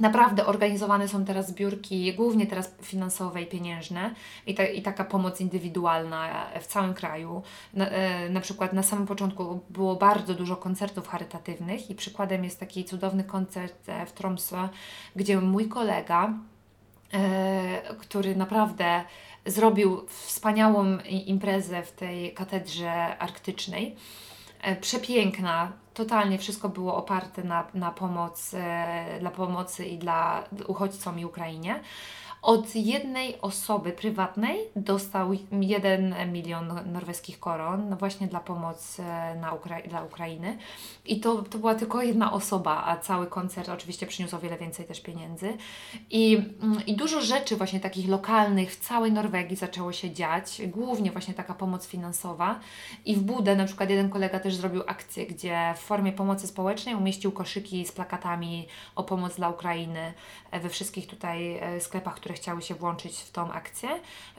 Naprawdę 0.00 0.46
organizowane 0.46 1.08
są 1.08 1.24
teraz 1.24 1.48
zbiórki, 1.48 2.14
głównie 2.14 2.46
teraz 2.46 2.74
finansowe 2.82 3.42
i 3.42 3.46
pieniężne, 3.46 4.14
i, 4.46 4.54
ta, 4.54 4.66
i 4.66 4.82
taka 4.82 5.04
pomoc 5.04 5.40
indywidualna 5.40 6.46
w 6.60 6.66
całym 6.66 6.94
kraju. 6.94 7.42
Na, 7.74 7.88
e, 7.88 8.28
na 8.30 8.40
przykład 8.40 8.72
na 8.72 8.82
samym 8.82 9.06
początku 9.06 9.60
było 9.70 9.96
bardzo 9.96 10.34
dużo 10.34 10.56
koncertów 10.56 11.08
charytatywnych, 11.08 11.90
i 11.90 11.94
przykładem 11.94 12.44
jest 12.44 12.60
taki 12.60 12.84
cudowny 12.84 13.24
koncert 13.24 13.88
e, 13.88 14.06
w 14.06 14.12
Tromsø, 14.12 14.68
gdzie 15.16 15.40
mój 15.40 15.68
kolega, 15.68 16.32
e, 17.12 17.94
który 17.98 18.36
naprawdę 18.36 19.04
zrobił 19.46 20.06
wspaniałą 20.06 20.98
imprezę 21.26 21.82
w 21.82 21.92
tej 21.92 22.34
katedrze 22.34 23.18
arktycznej, 23.18 23.96
e, 24.62 24.76
przepiękna, 24.76 25.72
totalnie 25.98 26.38
wszystko 26.38 26.68
było 26.68 26.96
oparte 26.96 27.44
na, 27.44 27.66
na 27.74 27.90
pomoc, 27.90 28.54
e, 28.54 29.18
dla 29.20 29.30
pomocy 29.30 29.86
i 29.86 29.98
dla 29.98 30.44
uchodźcom 30.66 31.18
i 31.18 31.24
Ukrainie 31.24 31.80
od 32.42 32.74
jednej 32.74 33.40
osoby 33.40 33.92
prywatnej 33.92 34.58
dostał 34.76 35.30
1 35.60 36.32
milion 36.32 36.80
norweskich 36.92 37.40
koron, 37.40 37.96
właśnie 37.96 38.26
dla 38.26 38.40
pomocy 38.40 39.02
na 39.40 39.52
Ukra 39.52 39.82
dla 39.82 40.04
Ukrainy. 40.04 40.58
I 41.06 41.20
to, 41.20 41.42
to 41.42 41.58
była 41.58 41.74
tylko 41.74 42.02
jedna 42.02 42.32
osoba, 42.32 42.84
a 42.86 42.96
cały 42.96 43.26
koncert 43.26 43.68
oczywiście 43.68 44.06
przyniósł 44.06 44.36
o 44.36 44.38
wiele 44.38 44.56
więcej 44.58 44.86
też 44.86 45.00
pieniędzy. 45.00 45.56
I, 46.10 46.36
mm, 46.62 46.86
I 46.86 46.96
dużo 46.96 47.20
rzeczy 47.20 47.56
właśnie 47.56 47.80
takich 47.80 48.08
lokalnych 48.08 48.72
w 48.72 48.80
całej 48.80 49.12
Norwegii 49.12 49.56
zaczęło 49.56 49.92
się 49.92 50.10
dziać, 50.10 50.62
głównie 50.66 51.12
właśnie 51.12 51.34
taka 51.34 51.54
pomoc 51.54 51.86
finansowa. 51.86 52.60
I 53.04 53.16
w 53.16 53.22
Budę 53.22 53.56
na 53.56 53.64
przykład 53.64 53.90
jeden 53.90 54.10
kolega 54.10 54.40
też 54.40 54.54
zrobił 54.54 54.82
akcję, 54.86 55.26
gdzie 55.26 55.74
w 55.76 55.80
formie 55.80 56.12
pomocy 56.12 56.46
społecznej 56.46 56.94
umieścił 56.94 57.32
koszyki 57.32 57.86
z 57.86 57.92
plakatami 57.92 58.68
o 58.96 59.04
pomoc 59.04 59.36
dla 59.36 59.48
Ukrainy 59.48 60.12
e, 60.50 60.60
we 60.60 60.68
wszystkich 60.68 61.06
tutaj 61.06 61.56
e, 61.56 61.80
sklepach, 61.80 62.14
które 62.14 62.27
chciały 62.34 62.62
się 62.62 62.74
włączyć 62.74 63.16
w 63.16 63.30
tą 63.30 63.52
akcję, 63.52 63.88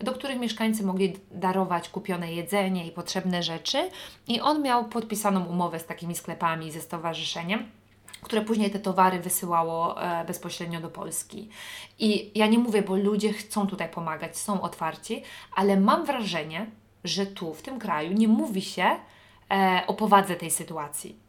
do 0.02 0.12
których 0.12 0.40
mieszkańcy 0.40 0.84
mogli 0.84 1.14
darować 1.32 1.90
kupione 1.90 2.34
jedzenie 2.34 2.88
i 2.88 2.92
potrzebne 2.92 3.44
rzeczy. 3.44 3.90
I 4.28 4.42
on 4.42 4.62
miał 4.62 4.86
podpisaną 4.86 5.46
umowę 5.46 5.80
z 5.80 5.86
takimi 5.86 6.16
sklepami, 6.16 6.72
ze 6.72 6.82
stowarzyszeniem 6.82 7.80
które 8.22 8.42
później 8.42 8.72
te 8.72 8.80
towary 8.80 9.20
wysyłało 9.20 10.02
e, 10.02 10.26
bezpośrednio 10.26 10.82
do 10.82 10.90
Polski. 10.90 11.50
I 12.00 12.32
ja 12.36 12.48
nie 12.48 12.60
mówię, 12.60 12.82
bo 12.82 12.96
ludzie 12.96 13.34
chcą 13.34 13.68
tutaj 13.68 13.90
pomagać, 13.90 14.38
są 14.38 14.62
otwarci, 14.62 15.24
ale 15.56 15.80
mam 15.80 16.06
wrażenie, 16.06 16.72
że 17.04 17.26
tu, 17.26 17.54
w 17.54 17.62
tym 17.62 17.80
kraju, 17.80 18.14
nie 18.14 18.28
mówi 18.28 18.62
się 18.62 18.86
e, 19.52 19.84
o 19.88 19.94
powadze 19.94 20.36
tej 20.36 20.52
sytuacji. 20.52 21.20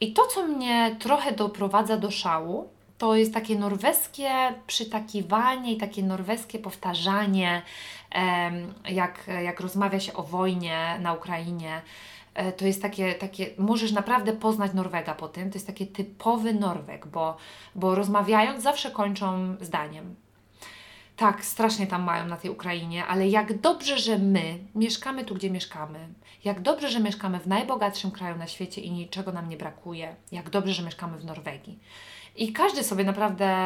I 0.00 0.12
to, 0.12 0.26
co 0.26 0.46
mnie 0.46 0.96
trochę 0.98 1.32
doprowadza 1.32 1.96
do 1.96 2.10
szału, 2.10 2.70
to 2.98 3.16
jest 3.16 3.34
takie 3.34 3.58
norweskie 3.58 4.30
przytakiwanie 4.66 5.72
i 5.72 5.76
takie 5.76 6.02
norweskie 6.02 6.58
powtarzanie, 6.58 7.62
jak, 8.88 9.26
jak 9.44 9.60
rozmawia 9.60 10.00
się 10.00 10.12
o 10.12 10.22
wojnie 10.22 10.98
na 11.00 11.12
Ukrainie. 11.12 11.82
E, 12.34 12.52
to 12.52 12.66
jest 12.66 12.82
takie, 12.82 13.14
takie, 13.14 13.50
możesz 13.58 13.92
naprawdę 13.92 14.32
poznać 14.32 14.72
Norwega 14.74 15.14
po 15.14 15.28
tym, 15.28 15.50
to 15.50 15.56
jest 15.56 15.66
taki 15.66 15.86
typowy 15.86 16.54
Norweg, 16.54 17.06
bo, 17.06 17.36
bo 17.74 17.94
rozmawiając 17.94 18.62
zawsze 18.62 18.90
kończą 18.90 19.56
zdaniem. 19.60 20.14
Tak, 21.16 21.44
strasznie 21.44 21.86
tam 21.86 22.02
mają 22.02 22.26
na 22.26 22.36
tej 22.36 22.50
Ukrainie, 22.50 23.06
ale 23.06 23.28
jak 23.28 23.60
dobrze, 23.60 23.98
że 23.98 24.18
my 24.18 24.58
mieszkamy 24.74 25.24
tu, 25.24 25.34
gdzie 25.34 25.50
mieszkamy. 25.50 26.08
Jak 26.44 26.60
dobrze, 26.60 26.90
że 26.90 27.00
mieszkamy 27.00 27.40
w 27.40 27.46
najbogatszym 27.46 28.10
kraju 28.10 28.36
na 28.36 28.46
świecie 28.46 28.80
i 28.80 28.90
niczego 28.90 29.32
nam 29.32 29.48
nie 29.48 29.56
brakuje. 29.56 30.16
Jak 30.32 30.50
dobrze, 30.50 30.72
że 30.72 30.82
mieszkamy 30.82 31.18
w 31.18 31.24
Norwegii. 31.24 31.78
I 32.38 32.52
każdy 32.52 32.84
sobie 32.84 33.04
naprawdę 33.04 33.56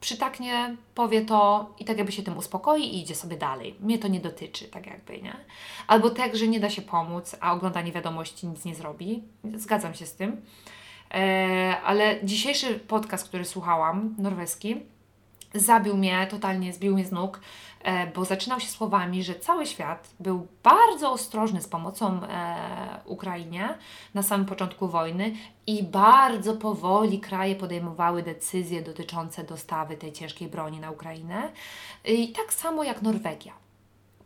przytaknie, 0.00 0.76
powie 0.94 1.24
to 1.24 1.70
i 1.78 1.84
tak 1.84 1.98
jakby 1.98 2.12
się 2.12 2.22
tym 2.22 2.38
uspokoi 2.38 2.82
i 2.82 3.00
idzie 3.02 3.14
sobie 3.14 3.36
dalej. 3.36 3.76
Mnie 3.80 3.98
to 3.98 4.08
nie 4.08 4.20
dotyczy, 4.20 4.64
tak 4.64 4.86
jakby, 4.86 5.22
nie? 5.22 5.36
Albo 5.86 6.10
tak, 6.10 6.36
że 6.36 6.48
nie 6.48 6.60
da 6.60 6.70
się 6.70 6.82
pomóc, 6.82 7.36
a 7.40 7.52
oglądanie 7.52 7.92
wiadomości 7.92 8.46
nic 8.46 8.64
nie 8.64 8.74
zrobi. 8.74 9.22
Zgadzam 9.54 9.94
się 9.94 10.06
z 10.06 10.14
tym. 10.14 10.42
E, 11.14 11.76
ale 11.84 12.18
dzisiejszy 12.24 12.78
podcast, 12.78 13.28
który 13.28 13.44
słuchałam, 13.44 14.14
norweski, 14.18 14.76
zabił 15.56 15.96
mnie, 15.96 16.26
totalnie 16.30 16.72
zbił 16.72 16.94
mnie 16.94 17.04
z 17.04 17.12
nóg, 17.12 17.40
e, 17.82 18.06
bo 18.06 18.24
zaczynał 18.24 18.60
się 18.60 18.68
słowami, 18.68 19.22
że 19.22 19.34
cały 19.34 19.66
świat 19.66 20.08
był 20.20 20.46
bardzo 20.62 21.12
ostrożny 21.12 21.62
z 21.62 21.68
pomocą 21.68 22.20
e, 22.22 23.00
Ukrainie 23.04 23.78
na 24.14 24.22
samym 24.22 24.46
początku 24.46 24.88
wojny 24.88 25.32
i 25.66 25.82
bardzo 25.82 26.54
powoli 26.54 27.20
kraje 27.20 27.54
podejmowały 27.54 28.22
decyzje 28.22 28.82
dotyczące 28.82 29.44
dostawy 29.44 29.96
tej 29.96 30.12
ciężkiej 30.12 30.48
broni 30.48 30.80
na 30.80 30.90
Ukrainę. 30.90 31.52
I 32.04 32.28
tak 32.32 32.54
samo 32.54 32.84
jak 32.84 33.02
Norwegia 33.02 33.65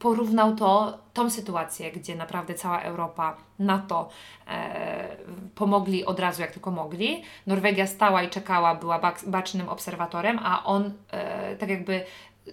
porównał 0.01 0.57
to, 0.57 0.99
tą 1.15 1.31
sytuację, 1.31 1.93
gdzie 1.93 2.17
naprawdę 2.17 2.55
cała 2.55 2.83
Europa, 2.83 3.37
NATO 3.59 4.09
e, 4.49 5.17
pomogli 5.55 6.05
od 6.05 6.21
razu, 6.21 6.43
jak 6.43 6.51
tylko 6.51 6.71
mogli. 6.71 7.23
Norwegia 7.47 7.87
stała 7.87 8.23
i 8.23 8.31
czekała, 8.31 8.75
była 8.75 9.01
bacznym 9.27 9.69
obserwatorem, 9.69 10.39
a 10.43 10.65
on, 10.65 10.93
e, 11.11 11.57
tak 11.57 11.69
jakby 11.69 12.05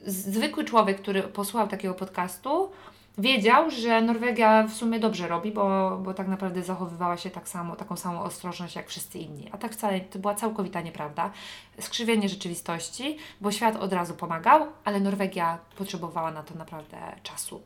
zwykły 0.06 0.66
człowiek, 0.66 1.02
który 1.02 1.24
posłuchał 1.24 1.68
takiego 1.68 1.94
podcastu, 1.94 2.72
wiedział, 3.18 3.72
że 3.72 4.02
Norwegia 4.02 4.64
w 4.64 4.74
sumie 4.74 5.00
dobrze 5.00 5.28
robi, 5.28 5.52
bo, 5.52 5.98
bo 5.98 6.14
tak 6.14 6.28
naprawdę 6.28 6.64
zachowywała 6.64 7.18
się 7.18 7.30
tak 7.30 7.50
samo, 7.50 7.76
taką 7.76 7.96
samą 7.96 8.22
ostrożność 8.22 8.76
jak 8.76 8.88
wszyscy 8.88 9.20
inni. 9.20 9.50
A 9.52 9.58
tak 9.58 9.74
wcale 9.74 10.02
to 10.02 10.20
była 10.20 10.36
całkowita 10.36 10.82
nieprawda. 10.82 11.32
Skrzywienie 11.80 12.30
rzeczywistości, 12.30 13.18
bo 13.42 13.52
świat 13.52 13.76
od 13.76 13.94
razu 13.94 14.14
pomagał, 14.14 14.68
ale 14.86 15.00
Norwegia 15.00 15.58
potrzebowała 15.78 16.32
na 16.32 16.44
to 16.44 16.56
naprawdę 16.56 16.98
czasu. 17.24 17.62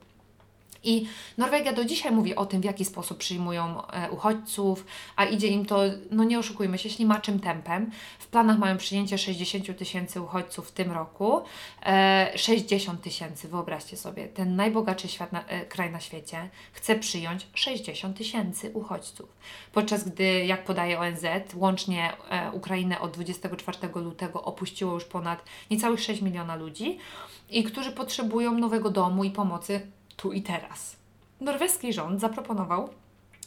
I 0.84 1.08
Norwegia 1.38 1.74
do 1.74 1.86
dzisiaj 1.86 2.12
mówi 2.12 2.36
o 2.36 2.46
tym, 2.46 2.62
w 2.62 2.66
jaki 2.66 2.86
sposób 2.86 3.18
przyjmują 3.18 3.88
e, 3.88 4.12
uchodźców, 4.12 4.86
a 5.16 5.26
idzie 5.26 5.48
im 5.48 5.66
to, 5.66 5.82
no 6.12 6.24
nie 6.24 6.40
oszukujmy 6.40 6.78
się, 6.78 6.90
ślimaczym 6.90 7.40
tempem. 7.40 7.92
W 8.20 8.28
planach 8.28 8.58
mają 8.58 8.78
przyjęcie 8.78 9.18
60 9.18 9.78
tysięcy 9.78 10.22
uchodźców 10.22 10.68
w 10.68 10.72
tym 10.72 10.92
roku. 10.92 11.42
E, 11.86 12.32
60 12.36 13.02
tysięcy, 13.02 13.48
wyobraźcie 13.48 13.98
sobie, 13.98 14.28
ten 14.28 14.56
najbogatszy 14.56 15.08
świat 15.08 15.32
na, 15.32 15.46
e, 15.46 15.66
kraj 15.66 15.92
na 15.92 16.00
świecie 16.00 16.50
chce 16.74 16.96
przyjąć 16.96 17.48
60 17.54 18.18
tysięcy 18.18 18.72
uchodźców. 18.74 19.30
Podczas 19.74 20.10
gdy, 20.10 20.46
jak 20.46 20.66
podaje 20.66 21.00
ONZ, 21.00 21.26
łącznie 21.56 22.14
e, 22.30 22.52
Ukrainę 22.52 23.00
od 23.00 23.12
24 23.12 23.78
lutego 23.96 24.44
opuściło 24.44 24.94
już 24.94 25.06
ponad 25.06 25.44
niecałych 25.72 26.00
6 26.00 26.22
miliona 26.22 26.56
ludzi 26.56 26.98
i 27.50 27.64
którzy 27.64 27.92
potrzebują 27.92 28.52
nowego 28.58 28.90
domu 28.90 29.24
i 29.24 29.32
pomocy 29.32 29.82
tu 30.22 30.32
i 30.32 30.42
teraz. 30.42 30.96
Norweski 31.40 31.94
rząd 31.94 32.22
zaproponował 32.22 32.90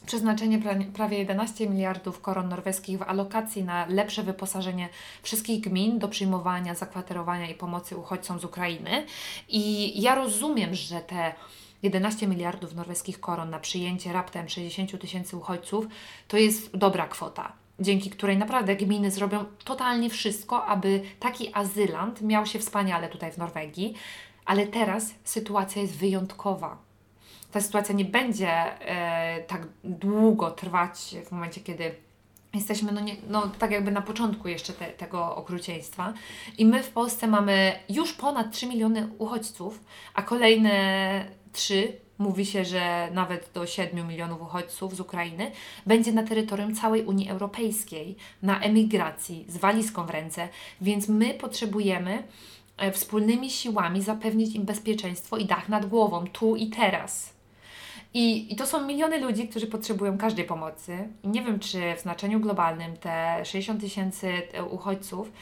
przeznaczenie 0.07 0.59
prawie 0.95 1.19
11 1.19 1.71
miliardów 1.71 2.21
koron 2.21 2.49
norweskich 2.49 2.99
w 2.99 3.03
alokacji 3.03 3.65
na 3.65 3.87
lepsze 3.87 4.23
wyposażenie 4.23 4.89
wszystkich 5.23 5.61
gmin 5.61 5.99
do 5.99 6.09
przyjmowania, 6.09 6.75
zakwaterowania 6.75 7.49
i 7.49 7.55
pomocy 7.55 7.97
uchodźcom 7.97 8.41
z 8.41 8.45
Ukrainy. 8.45 9.07
I 9.49 9.93
ja 10.03 10.15
rozumiem, 10.15 10.75
że 10.75 11.01
te 11.01 11.35
11 11.83 12.27
miliardów 12.27 12.75
norweskich 12.75 13.21
koron 13.21 13.51
na 13.51 13.59
przyjęcie 13.59 14.13
raptem 14.13 14.49
60 14.49 15.01
tysięcy 15.01 15.37
uchodźców 15.37 15.87
to 16.29 16.37
jest 16.37 16.77
dobra 16.77 17.09
kwota 17.09 17.53
dzięki 17.81 18.11
której 18.11 18.37
naprawdę 18.37 18.77
gminy 18.77 19.11
zrobią 19.11 19.45
totalnie 19.65 20.11
wszystko, 20.11 20.67
aby 20.67 21.03
taki 21.21 21.55
azylant 21.55 22.23
miał 22.23 22.47
się 22.47 22.59
wspaniale 22.59 23.09
tutaj 23.09 23.33
w 23.33 23.39
Norwegii. 23.39 23.95
Ale 24.45 24.67
teraz 24.67 25.15
sytuacja 25.25 25.83
jest 25.83 25.97
wyjątkowa. 25.97 26.79
Ta 27.53 27.61
sytuacja 27.61 27.95
nie 27.95 28.05
będzie 28.05 28.51
e, 28.51 29.43
tak 29.43 29.67
długo 29.85 30.51
trwać 30.51 31.15
w 31.27 31.33
momencie, 31.33 31.61
kiedy 31.61 31.95
jesteśmy, 32.55 32.93
no, 32.93 33.01
nie, 33.01 33.17
no 33.29 33.49
tak 33.59 33.71
jakby 33.71 33.91
na 33.91 34.03
początku 34.03 34.49
jeszcze 34.49 34.73
te, 34.73 34.87
tego 34.87 35.37
okrucieństwa. 35.37 36.13
I 36.59 36.67
my 36.67 36.83
w 36.83 36.91
Polsce 36.91 37.27
mamy 37.27 37.73
już 37.89 38.13
ponad 38.13 38.53
3 38.53 38.67
miliony 38.67 39.09
uchodźców, 39.19 39.85
a 40.15 40.23
kolejne 40.23 41.25
3 41.53 42.05
mówi 42.19 42.47
się, 42.47 42.65
że 42.65 43.09
nawet 43.13 43.51
do 43.55 43.67
7 43.67 44.09
milionów 44.09 44.43
uchodźców 44.43 44.97
z 44.97 45.01
Ukrainy 45.01 45.51
będzie 45.87 46.13
na 46.13 46.23
terytorium 46.23 46.75
całej 46.75 47.03
Unii 47.05 47.31
Europejskiej 47.31 48.17
na 48.43 48.61
emigracji 48.61 49.45
z 49.49 49.57
walizką 49.57 50.07
w 50.07 50.11
ręce, 50.11 50.49
więc 50.81 51.09
my 51.09 51.35
potrzebujemy 51.35 52.23
wspólnymi 52.93 53.51
siłami 53.51 54.03
zapewnić 54.03 54.55
im 54.55 54.65
bezpieczeństwo 54.65 55.37
i 55.37 55.45
dach 55.45 55.69
nad 55.69 55.87
głową, 55.87 56.27
tu 56.27 56.57
i 56.57 56.67
teraz. 56.67 57.35
I, 58.15 58.53
I 58.53 58.57
to 58.57 58.67
są 58.67 58.87
miliony 58.87 59.21
ludzi, 59.21 59.49
którzy 59.49 59.67
potrzebują 59.67 60.19
każdej 60.19 60.45
pomocy. 60.45 61.09
I 61.23 61.29
nie 61.29 61.43
wiem, 61.43 61.59
czy 61.59 61.95
w 61.97 62.01
znaczeniu 62.01 62.41
globalnym 62.41 62.97
te 62.97 63.45
60 63.45 63.81
tysięcy 63.81 64.29
e, 64.53 64.65
uchodźców 64.65 65.33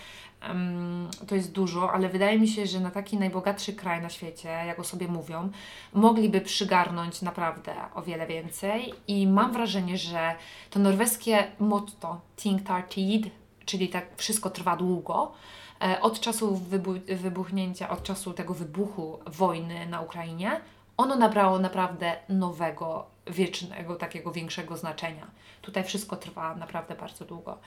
um, 0.49 1.09
to 1.27 1.35
jest 1.35 1.53
dużo, 1.53 1.93
ale 1.93 2.09
wydaje 2.09 2.39
mi 2.39 2.49
się, 2.49 2.67
że 2.67 2.81
na 2.81 2.91
taki 2.91 3.17
najbogatszy 3.17 3.73
kraj 3.73 4.03
na 4.03 4.09
świecie, 4.09 4.49
jak 4.49 4.79
o 4.79 4.85
sobie 4.85 5.09
mówią, 5.09 5.51
mogliby 5.93 6.41
przygarnąć 6.41 7.23
naprawdę 7.23 7.75
o 7.95 8.03
wiele 8.03 8.27
więcej. 8.27 8.95
I 9.09 9.27
mam 9.27 9.53
wrażenie, 9.53 9.99
że 9.99 10.35
to 10.71 10.79
norweskie 10.79 11.45
motto 11.59 12.21
Think 12.37 12.63
Tar 12.63 12.89
Tid, 12.89 13.31
czyli 13.65 13.89
tak 13.89 14.07
wszystko 14.17 14.51
trwa 14.51 14.77
długo, 14.77 15.33
e, 15.33 15.62
od 16.01 16.21
czasu 16.21 16.55
wybu- 16.71 17.17
wybuchnięcia, 17.17 17.91
od 17.91 18.03
czasu 18.03 18.33
tego 18.33 18.55
wybuchu 18.55 19.19
wojny 19.27 19.87
na 19.87 20.01
Ukrainie, 20.01 20.61
ono 20.97 21.17
nabrało 21.17 21.59
naprawdę 21.59 22.17
nowego, 22.29 23.07
wiecznego, 23.27 23.97
takiego 23.97 24.33
większego 24.33 24.77
znaczenia. 24.77 25.27
Tutaj 25.63 25.85
wszystko 25.85 26.17
trwa 26.17 26.55
naprawdę 26.55 26.95
bardzo 26.95 27.25
długo. 27.25 27.59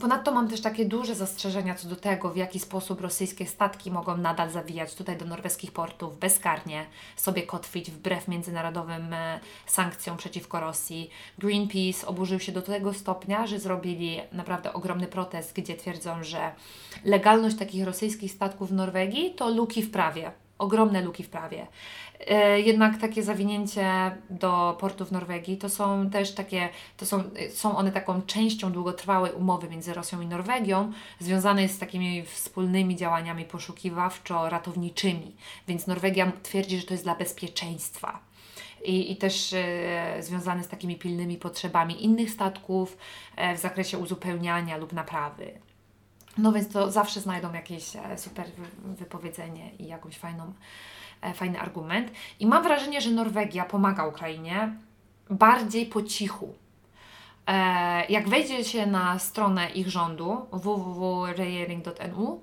Ponadto 0.00 0.32
mam 0.32 0.48
też 0.48 0.60
takie 0.60 0.84
duże 0.84 1.14
zastrzeżenia 1.14 1.74
co 1.74 1.88
do 1.88 1.96
tego, 1.96 2.30
w 2.30 2.36
jaki 2.36 2.60
sposób 2.60 3.00
rosyjskie 3.00 3.46
statki 3.46 3.90
mogą 3.90 4.16
nadal 4.16 4.50
zawijać 4.50 4.94
tutaj 4.94 5.16
do 5.16 5.24
norweskich 5.24 5.72
portów 5.72 6.18
bezkarnie, 6.18 6.86
sobie 7.16 7.42
kotwić 7.42 7.90
wbrew 7.90 8.28
międzynarodowym 8.28 9.12
e, 9.12 9.40
sankcjom 9.66 10.16
przeciwko 10.16 10.60
Rosji. 10.60 11.10
Greenpeace 11.38 12.06
oburzył 12.06 12.40
się 12.40 12.52
do 12.52 12.62
tego 12.62 12.94
stopnia, 12.94 13.46
że 13.46 13.60
zrobili 13.60 14.20
naprawdę 14.32 14.72
ogromny 14.72 15.06
protest, 15.06 15.52
gdzie 15.52 15.76
twierdzą, 15.76 16.24
że 16.24 16.52
legalność 17.04 17.56
takich 17.56 17.84
rosyjskich 17.84 18.32
statków 18.32 18.70
w 18.70 18.74
Norwegii 18.74 19.34
to 19.34 19.50
luki 19.50 19.82
w 19.82 19.90
prawie 19.90 20.32
ogromne 20.58 21.02
luki 21.02 21.22
w 21.22 21.28
prawie. 21.28 21.66
E, 22.26 22.60
jednak 22.60 22.98
takie 22.98 23.22
zawinięcie 23.22 24.16
do 24.30 24.76
portów 24.80 25.12
Norwegii 25.12 25.56
to 25.56 25.68
są 25.68 26.10
też 26.10 26.34
takie, 26.34 26.68
to 26.96 27.06
są, 27.06 27.22
są 27.50 27.76
one 27.76 27.92
taką 27.92 28.22
częścią 28.22 28.72
długotrwałej 28.72 29.32
umowy 29.32 29.68
między 29.68 29.94
Rosją 29.94 30.20
i 30.20 30.26
Norwegią, 30.26 30.92
związanej 31.20 31.68
z 31.68 31.78
takimi 31.78 32.22
wspólnymi 32.22 32.96
działaniami 32.96 33.44
poszukiwawczo-ratowniczymi. 33.44 35.32
Więc 35.68 35.86
Norwegia 35.86 36.32
twierdzi, 36.42 36.78
że 36.80 36.86
to 36.86 36.94
jest 36.94 37.04
dla 37.04 37.14
bezpieczeństwa. 37.14 38.20
I, 38.84 39.12
i 39.12 39.16
też 39.16 39.52
e, 39.52 40.16
związane 40.20 40.64
z 40.64 40.68
takimi 40.68 40.96
pilnymi 40.96 41.36
potrzebami 41.36 42.04
innych 42.04 42.30
statków 42.30 42.96
e, 43.36 43.54
w 43.54 43.58
zakresie 43.58 43.98
uzupełniania 43.98 44.76
lub 44.76 44.92
naprawy. 44.92 45.65
No 46.38 46.52
więc 46.52 46.68
to 46.68 46.90
zawsze 46.90 47.20
znajdą 47.20 47.52
jakieś 47.52 47.96
e, 47.96 48.18
super 48.18 48.46
wypowiedzenie 48.84 49.70
i 49.78 49.86
jakąś 49.86 50.18
fajną, 50.18 50.52
e, 51.22 51.34
fajny 51.34 51.60
argument. 51.60 52.10
I 52.40 52.46
mam 52.46 52.62
wrażenie, 52.62 53.00
że 53.00 53.10
Norwegia 53.10 53.64
pomaga 53.64 54.06
Ukrainie 54.06 54.72
bardziej 55.30 55.86
po 55.86 56.02
cichu. 56.02 56.54
E, 57.46 58.06
jak 58.06 58.28
wejdzie 58.28 58.64
się 58.64 58.86
na 58.86 59.18
stronę 59.18 59.70
ich 59.70 59.88
rządu 59.88 60.46
www.regering.nu, 60.52 62.40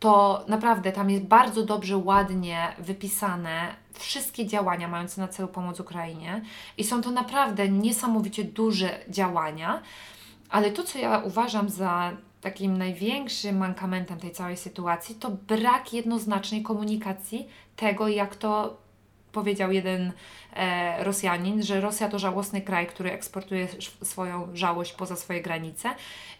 to 0.00 0.44
naprawdę 0.48 0.92
tam 0.92 1.10
jest 1.10 1.24
bardzo 1.24 1.62
dobrze, 1.62 1.96
ładnie 1.96 2.76
wypisane 2.78 3.74
wszystkie 3.92 4.46
działania 4.46 4.88
mające 4.88 5.20
na 5.20 5.28
celu 5.28 5.48
pomoc 5.48 5.80
Ukrainie 5.80 6.42
i 6.78 6.84
są 6.84 7.02
to 7.02 7.10
naprawdę 7.10 7.68
niesamowicie 7.68 8.44
duże 8.44 8.98
działania, 9.08 9.82
ale 10.50 10.70
to, 10.70 10.82
co 10.82 10.98
ja 10.98 11.18
uważam 11.18 11.68
za 11.68 12.12
takim 12.42 12.78
największym 12.78 13.56
mankamentem 13.56 14.18
tej 14.18 14.30
całej 14.30 14.56
sytuacji 14.56 15.14
to 15.14 15.30
brak 15.30 15.92
jednoznacznej 15.92 16.62
komunikacji 16.62 17.48
tego, 17.76 18.08
jak 18.08 18.36
to 18.36 18.76
powiedział 19.32 19.72
jeden 19.72 20.12
e, 20.56 21.04
Rosjanin, 21.04 21.62
że 21.62 21.80
Rosja 21.80 22.08
to 22.08 22.18
żałosny 22.18 22.60
kraj, 22.60 22.86
który 22.86 23.12
eksportuje 23.12 23.68
swoją 24.02 24.48
żałość 24.54 24.92
poza 24.92 25.16
swoje 25.16 25.42
granice 25.42 25.94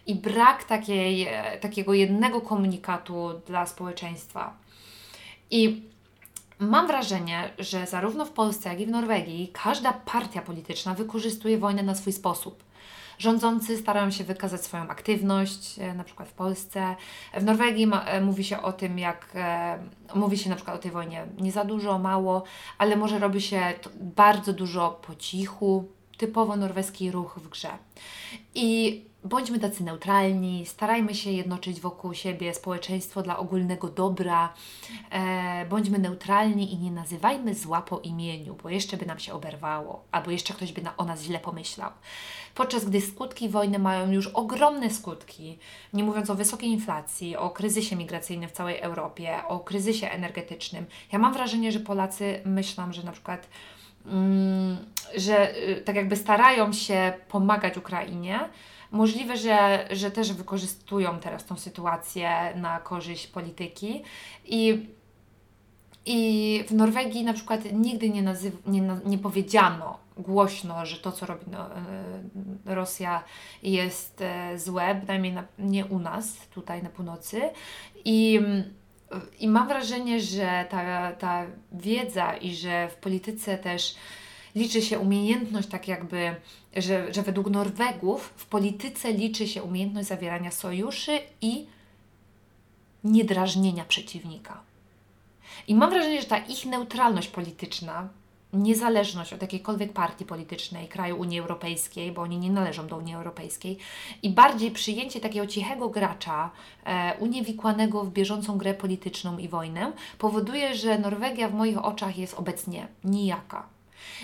i 0.07 0.15
brak 0.15 0.63
takiej, 0.63 1.27
e, 1.27 1.57
takiego 1.59 1.93
jednego 1.93 2.41
komunikatu 2.41 3.41
dla 3.47 3.65
społeczeństwa. 3.65 4.57
I 5.51 5.81
mam 6.59 6.87
wrażenie, 6.87 7.49
że 7.59 7.87
zarówno 7.87 8.25
w 8.25 8.31
Polsce, 8.31 8.69
jak 8.69 8.79
i 8.79 8.85
w 8.85 8.89
Norwegii 8.89 9.51
każda 9.53 9.93
partia 9.93 10.41
polityczna 10.41 10.93
wykorzystuje 10.93 11.57
wojnę 11.57 11.83
na 11.83 11.95
swój 11.95 12.13
sposób. 12.13 12.63
Rządzący 13.23 13.77
starają 13.77 14.11
się 14.11 14.23
wykazać 14.23 14.61
swoją 14.61 14.83
aktywność, 14.83 15.79
e, 15.79 15.93
na 15.93 16.03
przykład 16.03 16.29
w 16.29 16.33
Polsce. 16.33 16.95
W 17.33 17.43
Norwegii 17.43 17.87
ma, 17.87 18.05
e, 18.05 18.21
mówi 18.21 18.43
się 18.43 18.61
o 18.61 18.73
tym, 18.73 18.99
jak 18.99 19.27
e, 19.35 19.79
mówi 20.15 20.37
się 20.37 20.49
na 20.49 20.55
przykład 20.55 20.77
o 20.77 20.79
tej 20.79 20.91
wojnie 20.91 21.25
nie 21.39 21.51
za 21.51 21.65
dużo, 21.65 21.99
mało, 21.99 22.43
ale 22.77 22.95
może 22.95 23.19
robi 23.19 23.41
się 23.41 23.73
bardzo 23.99 24.53
dużo 24.53 24.99
po 25.07 25.15
cichu, 25.15 25.87
typowo 26.17 26.55
norweski 26.55 27.11
ruch 27.11 27.39
w 27.39 27.49
grze. 27.49 27.69
I 28.55 29.01
bądźmy 29.23 29.59
tacy 29.59 29.83
neutralni, 29.83 30.65
starajmy 30.65 31.15
się 31.15 31.31
jednoczyć 31.31 31.81
wokół 31.81 32.13
siebie 32.13 32.53
społeczeństwo 32.53 33.21
dla 33.21 33.37
ogólnego 33.37 33.89
dobra, 33.89 34.53
e, 35.11 35.65
bądźmy 35.65 35.99
neutralni 35.99 36.73
i 36.73 36.77
nie 36.77 36.91
nazywajmy 36.91 37.55
zła 37.55 37.81
po 37.81 37.99
imieniu, 37.99 38.57
bo 38.63 38.69
jeszcze 38.69 38.97
by 38.97 39.05
nam 39.05 39.19
się 39.19 39.33
oberwało, 39.33 40.03
albo 40.11 40.31
jeszcze 40.31 40.53
ktoś 40.53 40.73
by 40.73 40.81
na, 40.81 40.97
o 40.97 41.05
nas 41.05 41.21
źle 41.21 41.39
pomyślał. 41.39 41.91
Podczas 42.55 42.85
gdy 42.85 43.01
skutki 43.01 43.49
wojny 43.49 43.79
mają 43.79 44.11
już 44.11 44.27
ogromne 44.27 44.89
skutki, 44.89 45.59
nie 45.93 46.03
mówiąc 46.03 46.29
o 46.29 46.35
wysokiej 46.35 46.69
inflacji, 46.69 47.37
o 47.37 47.49
kryzysie 47.49 47.95
migracyjnym 47.95 48.49
w 48.49 48.53
całej 48.53 48.79
Europie, 48.79 49.37
o 49.47 49.59
kryzysie 49.59 50.09
energetycznym. 50.09 50.85
Ja 51.11 51.19
mam 51.19 51.33
wrażenie, 51.33 51.71
że 51.71 51.79
Polacy 51.79 52.41
myślą, 52.45 52.93
że 52.93 53.03
na 53.03 53.11
przykład 53.11 53.47
mm, 54.05 54.77
że 55.15 55.57
y, 55.57 55.81
tak 55.85 55.95
jakby 55.95 56.15
starają 56.15 56.73
się 56.73 57.13
pomagać 57.29 57.77
Ukrainie, 57.77 58.39
Możliwe, 58.93 59.37
że, 59.37 59.87
że 59.91 60.11
też 60.11 60.33
wykorzystują 60.33 61.19
teraz 61.19 61.45
tą 61.45 61.57
sytuację 61.57 62.53
na 62.55 62.79
korzyść 62.79 63.27
polityki 63.27 64.03
i 64.45 64.87
i 66.05 66.63
w 66.67 66.73
Norwegii 66.73 67.23
na 67.23 67.33
przykład 67.33 67.61
nigdy 67.73 68.09
nie, 68.09 68.21
nazyw, 68.21 68.53
nie, 68.65 68.81
nie 69.05 69.17
powiedziano 69.17 69.99
głośno, 70.17 70.85
że 70.85 70.97
to, 70.97 71.11
co 71.11 71.25
robi 71.25 71.45
no, 71.51 71.75
e, 72.65 72.75
Rosja 72.75 73.23
jest 73.63 74.21
e, 74.21 74.59
złe, 74.59 74.95
bynajmniej 74.95 75.33
na, 75.33 75.43
nie 75.59 75.85
u 75.85 75.99
nas, 75.99 76.37
tutaj 76.53 76.83
na 76.83 76.89
północy. 76.89 77.41
I, 78.05 78.39
i 79.39 79.47
mam 79.47 79.67
wrażenie, 79.67 80.19
że 80.19 80.65
ta, 80.69 81.11
ta 81.11 81.45
wiedza 81.71 82.33
i 82.33 82.55
że 82.55 82.89
w 82.89 82.95
polityce 82.95 83.57
też 83.57 83.95
liczy 84.55 84.81
się 84.81 84.99
umiejętność, 84.99 85.67
tak 85.67 85.87
jakby, 85.87 86.35
że, 86.75 87.13
że 87.13 87.21
według 87.21 87.49
Norwegów 87.49 88.33
w 88.35 88.45
polityce 88.45 89.13
liczy 89.13 89.47
się 89.47 89.63
umiejętność 89.63 90.07
zawierania 90.07 90.51
sojuszy 90.51 91.19
i 91.41 91.65
niedrażnienia 93.03 93.85
przeciwnika. 93.85 94.61
I 95.67 95.75
mam 95.75 95.89
wrażenie, 95.89 96.21
że 96.21 96.27
ta 96.27 96.37
ich 96.37 96.65
neutralność 96.65 97.27
polityczna, 97.27 98.09
niezależność 98.53 99.33
od 99.33 99.41
jakiejkolwiek 99.41 99.93
partii 99.93 100.25
politycznej 100.25 100.87
kraju 100.87 101.19
Unii 101.19 101.39
Europejskiej, 101.39 102.11
bo 102.11 102.21
oni 102.21 102.37
nie 102.37 102.51
należą 102.51 102.87
do 102.87 102.97
Unii 102.97 103.15
Europejskiej, 103.15 103.77
i 104.23 104.29
bardziej 104.29 104.71
przyjęcie 104.71 105.19
takiego 105.19 105.47
cichego 105.47 105.89
gracza, 105.89 106.51
e, 106.85 107.17
uniewikłanego 107.19 108.03
w 108.03 108.11
bieżącą 108.11 108.57
grę 108.57 108.73
polityczną 108.73 109.37
i 109.37 109.47
wojnę, 109.47 109.91
powoduje, 110.17 110.75
że 110.75 110.99
Norwegia 110.99 111.49
w 111.49 111.53
moich 111.53 111.85
oczach 111.85 112.17
jest 112.17 112.33
obecnie 112.33 112.87
nijaka. 113.03 113.67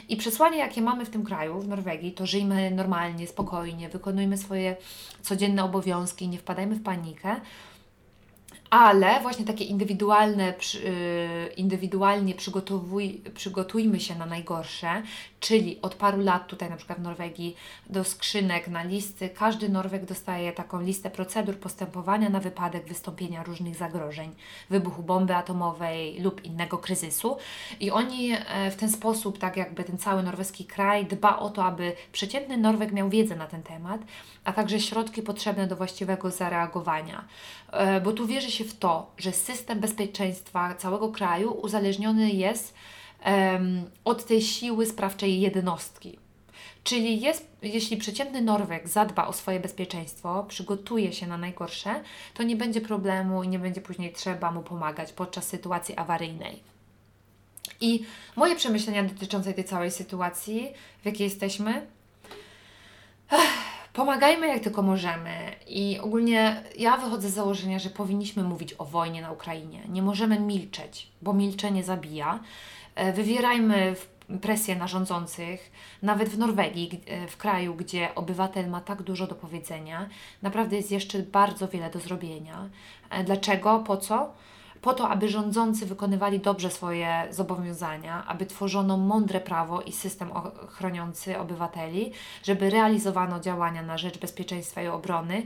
I 0.09 0.17
przesłanie, 0.17 0.57
jakie 0.57 0.81
mamy 0.81 1.05
w 1.05 1.09
tym 1.09 1.23
kraju, 1.23 1.59
w 1.59 1.67
Norwegii, 1.67 2.11
to 2.11 2.25
żyjmy 2.25 2.71
normalnie, 2.71 3.27
spokojnie, 3.27 3.89
wykonujmy 3.89 4.37
swoje 4.37 4.75
codzienne 5.21 5.63
obowiązki, 5.63 6.27
nie 6.27 6.37
wpadajmy 6.37 6.75
w 6.75 6.83
panikę, 6.83 7.35
ale 8.69 9.19
właśnie 9.21 9.45
takie 9.45 9.63
indywidualne, 9.63 10.53
y, 10.75 11.53
indywidualnie 11.57 12.35
przygotowuj, 12.35 13.21
przygotujmy 13.33 13.99
się 13.99 14.15
na 14.15 14.25
najgorsze, 14.25 15.03
czyli 15.39 15.81
od 15.81 15.95
paru 15.95 16.21
lat 16.21 16.47
tutaj 16.47 16.69
na 16.69 16.77
przykład 16.77 16.99
w 16.99 17.01
Norwegii 17.01 17.55
do 17.89 18.03
skrzynek 18.03 18.67
na 18.67 18.83
listy, 18.83 19.29
każdy 19.29 19.69
Norweg 19.69 20.05
dostaje 20.05 20.53
taką 20.53 20.81
listę 20.81 21.09
procedur 21.09 21.57
postępowania 21.57 22.29
na 22.29 22.39
wypadek 22.39 22.87
wystąpienia 22.87 23.43
różnych 23.43 23.75
zagrożeń, 23.75 24.35
wybuchu 24.69 25.03
bomby 25.03 25.35
atomowej 25.35 26.19
lub 26.21 26.45
innego 26.45 26.77
kryzysu. 26.77 27.37
I 27.79 27.91
oni 27.91 28.31
e, 28.31 28.71
w 28.71 28.75
ten 28.75 28.91
sposób, 28.91 29.37
tak 29.37 29.57
jakby 29.57 29.83
ten 29.83 29.97
cały 29.97 30.23
norweski 30.23 30.65
kraj 30.65 31.05
dba 31.05 31.39
o 31.39 31.49
to, 31.49 31.63
aby 31.63 31.93
przeciętny 32.11 32.57
Norweg 32.57 32.91
miał 32.91 33.09
wiedzę 33.09 33.35
na 33.35 33.47
ten 33.47 33.63
temat, 33.63 34.01
a 34.43 34.53
także 34.53 34.79
środki 34.79 35.21
potrzebne 35.21 35.67
do 35.67 35.75
właściwego 35.75 36.31
zareagowania, 36.31 37.25
e, 37.71 38.01
bo 38.01 38.11
tu 38.11 38.27
wierzy 38.27 38.51
się 38.51 38.63
w 38.63 38.77
to, 38.77 39.11
że 39.17 39.31
system 39.31 39.79
bezpieczeństwa 39.79 40.75
całego 40.75 41.09
kraju 41.09 41.51
uzależniony 41.51 42.31
jest 42.31 42.73
od 44.03 44.25
tej 44.25 44.41
siły 44.41 44.85
sprawczej 44.85 45.41
jednostki. 45.41 46.19
Czyli 46.83 47.21
jest, 47.21 47.47
jeśli 47.61 47.97
przeciętny 47.97 48.41
Norweg 48.41 48.87
zadba 48.87 49.27
o 49.27 49.33
swoje 49.33 49.59
bezpieczeństwo, 49.59 50.45
przygotuje 50.47 51.13
się 51.13 51.27
na 51.27 51.37
najgorsze, 51.37 52.03
to 52.33 52.43
nie 52.43 52.55
będzie 52.55 52.81
problemu 52.81 53.43
i 53.43 53.47
nie 53.47 53.59
będzie 53.59 53.81
później 53.81 54.13
trzeba 54.13 54.51
mu 54.51 54.61
pomagać 54.61 55.13
podczas 55.13 55.47
sytuacji 55.47 55.95
awaryjnej. 55.97 56.63
I 57.81 58.05
moje 58.35 58.55
przemyślenia 58.55 59.03
dotyczące 59.03 59.53
tej 59.53 59.63
całej 59.63 59.91
sytuacji, 59.91 60.73
w 61.01 61.05
jakiej 61.05 61.23
jesteśmy, 61.23 61.87
pomagajmy 63.93 64.47
jak 64.47 64.63
tylko 64.63 64.81
możemy. 64.81 65.55
I 65.67 65.99
ogólnie 65.99 66.63
ja 66.77 66.97
wychodzę 66.97 67.29
z 67.29 67.33
założenia, 67.33 67.79
że 67.79 67.89
powinniśmy 67.89 68.43
mówić 68.43 68.75
o 68.77 68.85
wojnie 68.85 69.21
na 69.21 69.31
Ukrainie. 69.31 69.81
Nie 69.89 70.01
możemy 70.01 70.39
milczeć, 70.39 71.07
bo 71.21 71.33
milczenie 71.33 71.83
zabija. 71.83 72.39
E, 72.99 73.13
wywierajmy 73.13 73.95
presję 74.41 74.75
na 74.75 74.87
rządzących, 74.87 75.71
nawet 76.01 76.29
w 76.29 76.37
Norwegii, 76.37 77.01
e, 77.05 77.27
w 77.27 77.37
kraju, 77.37 77.75
gdzie 77.75 78.15
obywatel 78.15 78.69
ma 78.69 78.81
tak 78.81 79.01
dużo 79.01 79.27
do 79.27 79.35
powiedzenia, 79.35 80.09
naprawdę 80.41 80.75
jest 80.75 80.91
jeszcze 80.91 81.19
bardzo 81.19 81.67
wiele 81.67 81.89
do 81.89 81.99
zrobienia. 81.99 82.69
E, 83.09 83.23
Dlaczego? 83.23 83.79
Po 83.79 83.97
co? 83.97 84.33
Po 84.81 84.93
to, 84.93 85.09
aby 85.09 85.29
rządzący 85.29 85.85
wykonywali 85.85 86.39
dobrze 86.39 86.71
swoje 86.71 87.27
zobowiązania, 87.31 88.25
aby 88.27 88.45
tworzono 88.45 88.97
mądre 88.97 89.39
prawo 89.39 89.81
i 89.81 89.91
system 89.91 90.31
chroniący 90.67 91.39
obywateli, 91.39 92.11
żeby 92.43 92.69
realizowano 92.69 93.39
działania 93.39 93.83
na 93.83 93.97
rzecz 93.97 94.17
bezpieczeństwa 94.17 94.81
i 94.81 94.87
obrony, 94.87 95.45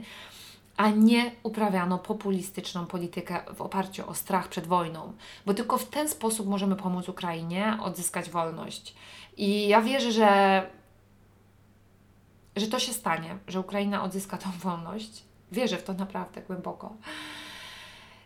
a 0.76 0.90
nie 0.90 1.30
uprawiano 1.42 1.98
populistyczną 1.98 2.86
politykę 2.86 3.40
w 3.54 3.60
oparciu 3.60 4.10
o 4.10 4.14
strach 4.14 4.48
przed 4.48 4.66
wojną, 4.66 5.12
bo 5.46 5.54
tylko 5.54 5.78
w 5.78 5.88
ten 5.88 6.08
sposób 6.08 6.46
możemy 6.46 6.76
pomóc 6.76 7.08
Ukrainie 7.08 7.78
odzyskać 7.82 8.30
wolność. 8.30 8.94
I 9.36 9.68
ja 9.68 9.82
wierzę, 9.82 10.12
że, 10.12 10.66
że 12.56 12.66
to 12.66 12.78
się 12.78 12.92
stanie, 12.92 13.38
że 13.48 13.60
Ukraina 13.60 14.02
odzyska 14.02 14.38
tą 14.38 14.50
wolność. 14.50 15.22
Wierzę 15.52 15.76
w 15.76 15.82
to 15.82 15.92
naprawdę 15.92 16.42
głęboko. 16.42 16.92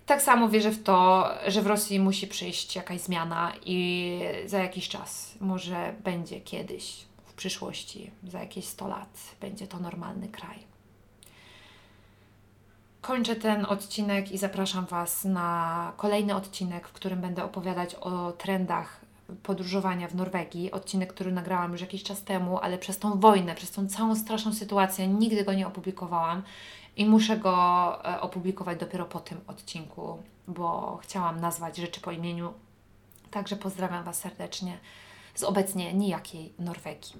Tak 0.06 0.22
samo 0.22 0.48
wierzę 0.48 0.70
w 0.70 0.82
to, 0.82 1.28
że 1.46 1.62
w 1.62 1.66
Rosji 1.66 2.00
musi 2.00 2.26
przyjść 2.26 2.76
jakaś 2.76 3.00
zmiana 3.00 3.52
i 3.64 4.20
za 4.46 4.58
jakiś 4.58 4.88
czas, 4.88 5.34
może 5.40 5.94
będzie 6.04 6.40
kiedyś, 6.40 7.04
w 7.26 7.32
przyszłości, 7.32 8.10
za 8.28 8.40
jakieś 8.40 8.64
100 8.64 8.88
lat, 8.88 9.18
będzie 9.40 9.66
to 9.66 9.78
normalny 9.78 10.28
kraj. 10.28 10.77
Kończę 13.08 13.36
ten 13.36 13.64
odcinek 13.64 14.32
i 14.32 14.38
zapraszam 14.38 14.86
Was 14.86 15.24
na 15.24 15.92
kolejny 15.96 16.34
odcinek, 16.34 16.88
w 16.88 16.92
którym 16.92 17.20
będę 17.20 17.44
opowiadać 17.44 17.94
o 17.94 18.32
trendach 18.32 19.00
podróżowania 19.42 20.08
w 20.08 20.14
Norwegii. 20.14 20.70
Odcinek, 20.70 21.12
który 21.12 21.32
nagrałam 21.32 21.72
już 21.72 21.80
jakiś 21.80 22.02
czas 22.02 22.22
temu, 22.22 22.58
ale 22.58 22.78
przez 22.78 22.98
tą 22.98 23.20
wojnę, 23.20 23.54
przez 23.54 23.70
tą 23.70 23.88
całą 23.88 24.16
straszną 24.16 24.54
sytuację 24.54 25.08
nigdy 25.08 25.44
go 25.44 25.52
nie 25.52 25.66
opublikowałam 25.66 26.42
i 26.96 27.06
muszę 27.06 27.36
go 27.36 27.54
e, 28.04 28.20
opublikować 28.20 28.78
dopiero 28.78 29.04
po 29.04 29.20
tym 29.20 29.40
odcinku, 29.46 30.22
bo 30.48 30.98
chciałam 31.02 31.40
nazwać 31.40 31.76
rzeczy 31.76 32.00
po 32.00 32.12
imieniu. 32.12 32.52
Także 33.30 33.56
pozdrawiam 33.56 34.04
Was 34.04 34.18
serdecznie 34.18 34.78
z 35.34 35.42
obecnie 35.42 35.94
nijakiej 35.94 36.52
Norwegii. 36.58 37.12